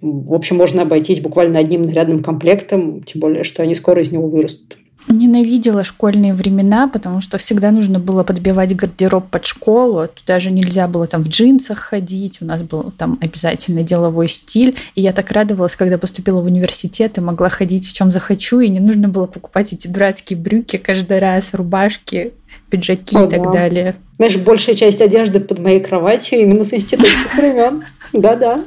в 0.00 0.34
общем, 0.34 0.56
можно 0.56 0.82
обойтись 0.82 1.20
буквально 1.20 1.58
одним 1.58 1.82
нарядным 1.82 2.22
комплектом, 2.22 3.02
тем 3.02 3.20
более, 3.20 3.44
что 3.44 3.62
они 3.62 3.74
скоро 3.74 4.02
из 4.02 4.12
него 4.12 4.28
вырастут. 4.28 4.76
Ненавидела 5.08 5.82
школьные 5.84 6.32
времена, 6.32 6.88
потому 6.88 7.20
что 7.20 7.36
всегда 7.36 7.70
нужно 7.70 7.98
было 7.98 8.22
подбивать 8.22 8.74
гардероб 8.74 9.28
под 9.28 9.44
школу. 9.44 10.06
Туда 10.08 10.40
же 10.40 10.50
нельзя 10.50 10.86
было 10.86 11.06
там 11.06 11.22
в 11.24 11.28
джинсах 11.28 11.78
ходить. 11.78 12.38
У 12.40 12.44
нас 12.44 12.62
был 12.62 12.92
там 12.96 13.18
обязательно 13.20 13.82
деловой 13.82 14.28
стиль. 14.28 14.76
И 14.94 15.02
я 15.02 15.12
так 15.12 15.30
радовалась, 15.32 15.76
когда 15.76 15.98
поступила 15.98 16.40
в 16.40 16.46
университет 16.46 17.18
и 17.18 17.20
могла 17.20 17.48
ходить 17.48 17.86
в 17.86 17.92
чем 17.92 18.10
захочу. 18.10 18.60
И 18.60 18.68
не 18.68 18.80
нужно 18.80 19.08
было 19.08 19.26
покупать 19.26 19.72
эти 19.72 19.88
дурацкие 19.88 20.38
брюки 20.38 20.76
каждый 20.76 21.18
раз, 21.18 21.52
рубашки, 21.52 22.32
пиджаки 22.70 23.16
О, 23.16 23.24
и 23.24 23.30
так 23.30 23.42
да. 23.42 23.52
далее. 23.52 23.96
Знаешь, 24.16 24.36
большая 24.36 24.76
часть 24.76 25.00
одежды 25.00 25.40
под 25.40 25.58
моей 25.58 25.80
кроватью 25.80 26.40
именно 26.40 26.64
с 26.64 26.72
институтских 26.72 27.34
времен. 27.34 27.84
Да-да. 28.12 28.64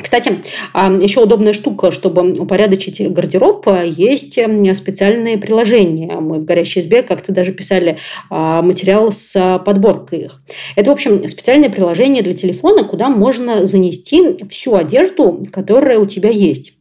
Кстати, 0.00 0.36
а, 0.72 0.92
еще 0.92 1.22
удобная 1.22 1.52
штука, 1.52 1.90
чтобы 1.90 2.32
упорядочить 2.32 3.12
гардероб, 3.12 3.66
есть 3.84 4.38
специальные 4.74 5.38
приложения. 5.38 6.20
Мы 6.20 6.38
в 6.38 6.44
«Горящей 6.44 6.82
избе» 6.82 7.02
как-то 7.02 7.32
даже 7.32 7.52
писали 7.52 7.98
а, 8.30 8.62
материал 8.62 9.10
с 9.10 9.60
подборкой 9.64 10.20
их. 10.20 10.40
Это, 10.76 10.90
в 10.90 10.92
общем, 10.92 11.28
специальное 11.28 11.68
приложение 11.68 12.22
для 12.22 12.34
телефона, 12.34 12.84
куда 12.84 13.08
можно 13.08 13.66
занести 13.66 14.36
всю 14.48 14.74
одежду, 14.74 15.42
которая 15.52 15.98
у 15.98 16.06
тебя 16.06 16.30
есть. 16.30 16.74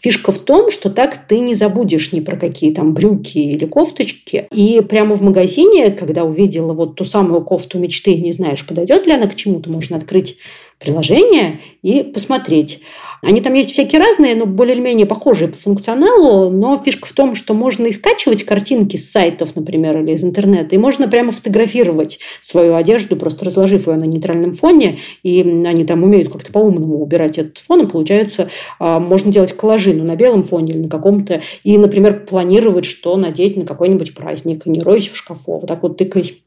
Фишка 0.00 0.32
в 0.32 0.38
том, 0.38 0.70
что 0.70 0.90
так 0.90 1.26
ты 1.26 1.38
не 1.40 1.54
забудешь 1.54 2.12
ни 2.12 2.20
про 2.20 2.36
какие 2.36 2.72
там 2.72 2.94
брюки 2.94 3.38
или 3.38 3.64
кофточки. 3.64 4.46
И 4.52 4.80
прямо 4.80 5.14
в 5.14 5.22
магазине, 5.22 5.90
когда 5.90 6.24
увидела 6.24 6.72
вот 6.72 6.96
ту 6.96 7.04
самую 7.04 7.42
кофту 7.42 7.78
мечты, 7.78 8.16
не 8.16 8.32
знаешь, 8.32 8.66
подойдет 8.66 9.06
ли 9.06 9.12
она 9.12 9.26
к 9.26 9.34
чему-то, 9.34 9.70
можно 9.70 9.96
открыть 9.96 10.38
приложение 10.82 11.60
и 11.82 12.02
посмотреть. 12.02 12.80
Они 13.24 13.40
там 13.40 13.54
есть 13.54 13.70
всякие 13.70 14.00
разные, 14.00 14.34
но 14.34 14.46
более-менее 14.46 15.06
похожие 15.06 15.46
по 15.46 15.56
функционалу, 15.56 16.50
но 16.50 16.76
фишка 16.76 17.06
в 17.06 17.12
том, 17.12 17.36
что 17.36 17.54
можно 17.54 17.86
и 17.86 17.92
скачивать 17.92 18.42
картинки 18.42 18.96
с 18.96 19.12
сайтов, 19.12 19.54
например, 19.54 20.00
или 20.00 20.10
из 20.10 20.24
интернета, 20.24 20.74
и 20.74 20.78
можно 20.78 21.06
прямо 21.06 21.30
фотографировать 21.30 22.18
свою 22.40 22.74
одежду, 22.74 23.14
просто 23.14 23.44
разложив 23.44 23.86
ее 23.86 23.94
на 23.94 24.04
нейтральном 24.04 24.54
фоне, 24.54 24.98
и 25.22 25.40
они 25.40 25.84
там 25.84 26.02
умеют 26.02 26.32
как-то 26.32 26.50
по-умному 26.50 27.00
убирать 27.00 27.38
этот 27.38 27.58
фон, 27.58 27.82
и 27.82 27.86
получается, 27.86 28.48
а, 28.80 28.98
можно 28.98 29.30
делать 29.30 29.52
коллажи 29.52 29.94
ну, 29.94 30.02
на 30.02 30.16
белом 30.16 30.42
фоне 30.42 30.72
или 30.72 30.80
на 30.80 30.88
каком-то, 30.88 31.42
и, 31.62 31.78
например, 31.78 32.26
планировать, 32.26 32.86
что 32.86 33.16
надеть 33.16 33.56
на 33.56 33.64
какой-нибудь 33.64 34.14
праздник, 34.16 34.66
не 34.66 34.80
ройся 34.80 35.12
в 35.12 35.16
шкафу, 35.16 35.52
а 35.52 35.58
вот 35.60 35.68
так 35.68 35.82
вот 35.84 35.96
тыкай 35.96 36.42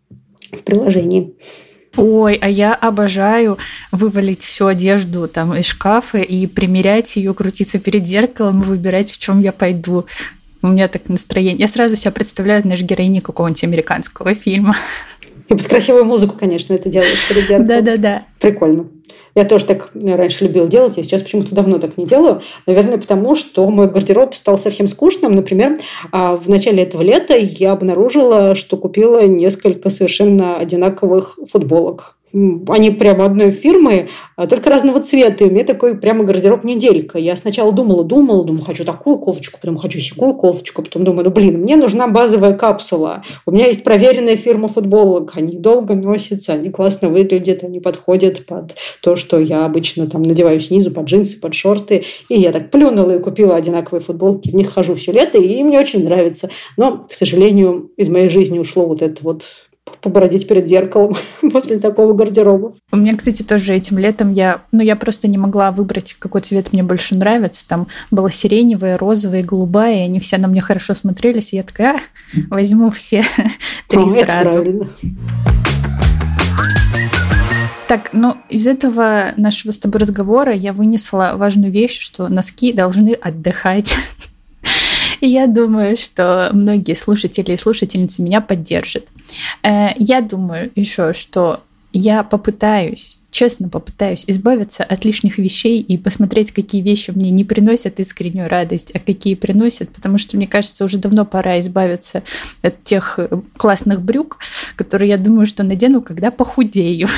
в 0.51 0.63
приложении. 0.63 1.35
Ой, 1.97 2.35
а 2.41 2.49
я 2.49 2.73
обожаю 2.73 3.57
вывалить 3.91 4.43
всю 4.43 4.65
одежду 4.65 5.27
там 5.27 5.53
из 5.55 5.65
шкафа 5.65 6.17
и 6.17 6.47
примерять 6.47 7.15
ее, 7.15 7.33
крутиться 7.33 7.79
перед 7.79 8.05
зеркалом 8.05 8.61
и 8.61 8.65
выбирать, 8.65 9.11
в 9.11 9.17
чем 9.17 9.39
я 9.39 9.51
пойду. 9.51 10.05
У 10.61 10.67
меня 10.67 10.87
так 10.87 11.09
настроение. 11.09 11.59
Я 11.59 11.67
сразу 11.67 11.95
себя 11.95 12.11
представляю, 12.11 12.61
знаешь, 12.61 12.81
героиней 12.81 13.21
какого-нибудь 13.21 13.63
американского 13.63 14.33
фильма. 14.33 14.75
И 15.47 15.53
под 15.53 15.67
красивую 15.67 16.05
музыку, 16.05 16.35
конечно, 16.39 16.73
это 16.73 16.89
делаешь 16.89 17.27
перед 17.29 17.47
зеркалом. 17.47 17.67
Да-да-да. 17.67 18.23
Прикольно. 18.39 18.87
Я 19.35 19.43
тоже 19.43 19.65
так 19.65 19.89
раньше 19.93 20.45
любила 20.45 20.67
делать, 20.67 20.95
я 20.95 21.03
сейчас 21.03 21.21
почему-то 21.21 21.53
давно 21.53 21.77
так 21.77 21.97
не 21.97 22.05
делаю. 22.05 22.41
Наверное, 22.65 22.97
потому 22.97 23.35
что 23.35 23.69
мой 23.69 23.89
гардероб 23.89 24.33
стал 24.33 24.57
совсем 24.57 24.87
скучным. 24.87 25.33
Например, 25.33 25.77
а, 26.11 26.37
в 26.37 26.47
начале 26.49 26.83
этого 26.83 27.01
лета 27.01 27.35
я 27.35 27.73
обнаружила, 27.73 28.55
что 28.55 28.77
купила 28.77 29.27
несколько 29.27 29.89
совершенно 29.89 30.57
одинаковых 30.57 31.37
футболок 31.45 32.14
они 32.67 32.91
прямо 32.91 33.25
одной 33.25 33.51
фирмы, 33.51 34.09
а 34.35 34.47
только 34.47 34.69
разного 34.69 35.01
цвета. 35.01 35.45
И 35.45 35.47
у 35.47 35.51
меня 35.51 35.63
такой 35.63 35.97
прямо 35.97 36.23
гардероб 36.23 36.63
неделька. 36.63 37.17
Я 37.17 37.35
сначала 37.35 37.71
думала, 37.71 38.03
думала, 38.03 38.43
думаю, 38.43 38.63
хочу 38.63 38.83
такую 38.83 39.19
кофточку, 39.19 39.59
потом 39.61 39.77
хочу 39.77 39.99
секую 39.99 40.33
кофточку, 40.33 40.81
потом 40.81 41.05
думаю, 41.05 41.25
ну 41.25 41.31
блин, 41.31 41.61
мне 41.61 41.77
нужна 41.77 42.07
базовая 42.07 42.53
капсула. 42.53 43.23
У 43.45 43.51
меня 43.51 43.67
есть 43.67 43.83
проверенная 43.83 44.35
фирма 44.35 44.67
футболок, 44.67 45.33
они 45.35 45.57
долго 45.57 45.95
носятся, 45.95 46.53
они 46.53 46.69
классно 46.69 47.09
выглядят, 47.09 47.63
они 47.63 47.79
подходят 47.79 48.45
под 48.45 48.75
то, 49.01 49.15
что 49.15 49.39
я 49.39 49.65
обычно 49.65 50.07
там 50.07 50.21
надеваю 50.21 50.59
снизу, 50.59 50.91
под 50.91 51.05
джинсы, 51.05 51.39
под 51.39 51.53
шорты. 51.53 52.03
И 52.27 52.35
я 52.35 52.51
так 52.51 52.69
плюнула 52.69 53.17
и 53.17 53.21
купила 53.21 53.55
одинаковые 53.55 54.01
футболки, 54.01 54.49
в 54.49 54.55
них 54.55 54.73
хожу 54.73 54.95
все 54.95 55.13
лето, 55.13 55.37
и 55.37 55.63
мне 55.63 55.79
очень 55.79 56.03
нравится. 56.03 56.49
Но, 56.75 57.05
к 57.09 57.13
сожалению, 57.13 57.91
из 57.95 58.09
моей 58.09 58.27
жизни 58.27 58.59
ушло 58.59 58.85
вот 58.85 59.01
это 59.01 59.23
вот 59.23 59.45
побродить 60.01 60.47
перед 60.47 60.67
зеркалом 60.67 61.15
после 61.51 61.79
такого 61.79 62.13
гардероба. 62.13 62.73
У 62.91 62.97
меня, 62.97 63.15
кстати, 63.15 63.43
тоже 63.43 63.73
этим 63.73 63.97
летом 63.97 64.31
я, 64.31 64.61
ну, 64.71 64.81
я 64.81 64.95
просто 64.95 65.27
не 65.27 65.37
могла 65.37 65.71
выбрать, 65.71 66.15
какой 66.19 66.41
цвет 66.41 66.73
мне 66.73 66.83
больше 66.83 67.15
нравится. 67.15 67.67
Там 67.67 67.87
было 68.11 68.31
сиреневое, 68.31 68.97
розовое, 68.97 69.43
голубая, 69.43 69.97
и 69.97 70.05
они 70.05 70.19
все 70.19 70.37
на 70.37 70.47
мне 70.47 70.61
хорошо 70.61 70.93
смотрелись, 70.93 71.53
и 71.53 71.57
я 71.57 71.63
такая, 71.63 71.95
а, 72.49 72.55
возьму 72.55 72.89
все 72.89 73.23
три 73.87 74.03
а, 74.03 74.09
сразу. 74.09 74.89
Так, 77.87 78.09
ну, 78.13 78.35
из 78.49 78.65
этого 78.65 79.33
нашего 79.37 79.71
с 79.71 79.77
тобой 79.77 80.01
разговора 80.01 80.53
я 80.53 80.73
вынесла 80.73 81.33
важную 81.35 81.71
вещь, 81.71 81.99
что 81.99 82.27
носки 82.29 82.73
должны 82.73 83.13
отдыхать. 83.13 83.95
Я 85.21 85.47
думаю, 85.47 85.97
что 85.97 86.49
многие 86.53 86.95
слушатели 86.95 87.53
и 87.53 87.57
слушательницы 87.57 88.21
меня 88.21 88.41
поддержат. 88.41 89.07
Э, 89.63 89.89
я 89.97 90.21
думаю 90.21 90.71
еще, 90.75 91.13
что 91.13 91.61
я 91.93 92.23
попытаюсь 92.23 93.17
честно 93.35 93.67
попытаюсь 93.67 94.23
избавиться 94.27 94.85
от 94.85 95.03
лишних 95.03 95.37
вещей 95.39 95.81
и 95.81 95.97
посмотреть, 95.97 96.53
какие 96.53 96.81
вещи 96.81 97.11
мне 97.11 97.31
не 97.31 97.43
приносят 97.43 97.99
искреннюю 97.99 98.47
радость, 98.47 98.91
а 98.93 98.99
какие 98.99 99.35
приносят, 99.35 99.89
потому 99.89 100.17
что, 100.17 100.37
мне 100.37 100.47
кажется, 100.47 100.85
уже 100.85 100.99
давно 100.99 101.25
пора 101.25 101.59
избавиться 101.59 102.23
от 102.61 102.81
тех 102.85 103.19
э, 103.19 103.27
классных 103.57 104.01
брюк, 104.01 104.39
которые 104.77 105.09
я 105.09 105.17
думаю, 105.17 105.47
что 105.47 105.63
надену, 105.63 106.01
когда 106.01 106.31
похудею. 106.31 107.09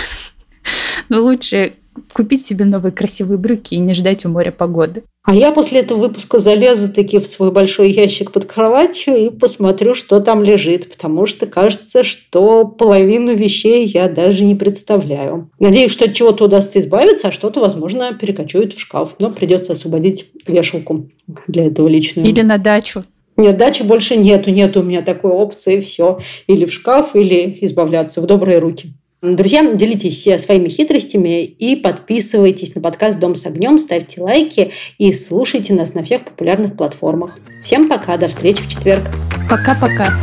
Но 1.10 1.22
лучше 1.22 1.74
купить 2.14 2.46
себе 2.46 2.66
новые 2.66 2.92
красивые 2.92 3.38
брюки 3.38 3.76
и 3.76 3.80
не 3.80 3.94
ждать 3.94 4.26
у 4.26 4.30
моря 4.30 4.52
погоды. 4.52 5.04
А 5.24 5.36
я 5.36 5.52
после 5.52 5.82
этого 5.82 5.98
выпуска 5.98 6.40
залезу 6.40 6.90
таки 6.90 7.20
в 7.20 7.28
свой 7.28 7.52
большой 7.52 7.92
ящик 7.92 8.32
под 8.32 8.46
кроватью 8.46 9.14
и 9.16 9.30
посмотрю, 9.30 9.94
что 9.94 10.22
там 10.22 10.42
лежит, 10.42 10.90
потому 10.90 11.26
что 11.26 11.48
кажется, 11.48 12.04
что 12.04 12.66
половину 12.66 13.36
вещей 13.36 13.86
я 13.86 14.08
даже 14.08 14.46
не 14.46 14.56
представляю. 14.56 15.50
Надеюсь, 15.60 15.92
что 15.92 16.06
от 16.06 16.14
чего-то 16.14 16.46
удастся 16.46 16.80
избавиться, 16.80 17.28
а 17.28 17.32
что-то, 17.34 17.60
возможно, 17.60 18.14
перекочует 18.14 18.74
в 18.74 18.80
шкаф. 18.80 19.18
Но 19.20 19.30
придется 19.30 19.74
освободить 19.74 20.32
вешалку 20.48 21.10
для 21.48 21.66
этого 21.66 21.90
личную. 21.90 22.26
Или 22.26 22.42
на 22.42 22.58
дачу. 22.58 23.04
Нет, 23.36 23.58
дачи 23.58 23.84
больше 23.84 24.16
нету, 24.16 24.50
нет 24.50 24.78
у 24.78 24.82
меня 24.82 25.02
такой 25.02 25.32
опции, 25.32 25.80
все. 25.80 26.20
Или 26.48 26.66
в 26.66 26.72
шкаф, 26.72 27.16
или 27.16 27.58
избавляться 27.62 28.22
в 28.22 28.26
добрые 28.26 28.60
руки. 28.60 28.94
Друзья, 29.20 29.74
делитесь 29.74 30.28
э, 30.28 30.38
своими 30.38 30.70
хитростями 30.70 31.44
и 31.44 31.76
подписывайтесь 31.76 32.76
на 32.76 32.82
подкаст 32.82 33.18
«Дом 33.18 33.34
с 33.34 33.48
огнем», 33.48 33.80
ставьте 33.80 34.22
лайки 34.22 34.72
и 35.00 35.12
слушайте 35.12 35.74
нас 35.74 35.96
на 35.96 36.04
всех 36.04 36.24
популярных 36.24 36.78
платформах. 36.78 37.40
Всем 37.64 37.90
пока, 37.90 38.18
до 38.18 38.28
встречи 38.28 38.62
в 38.62 38.70
четверг. 38.70 39.04
Пока-пока. 39.50 40.14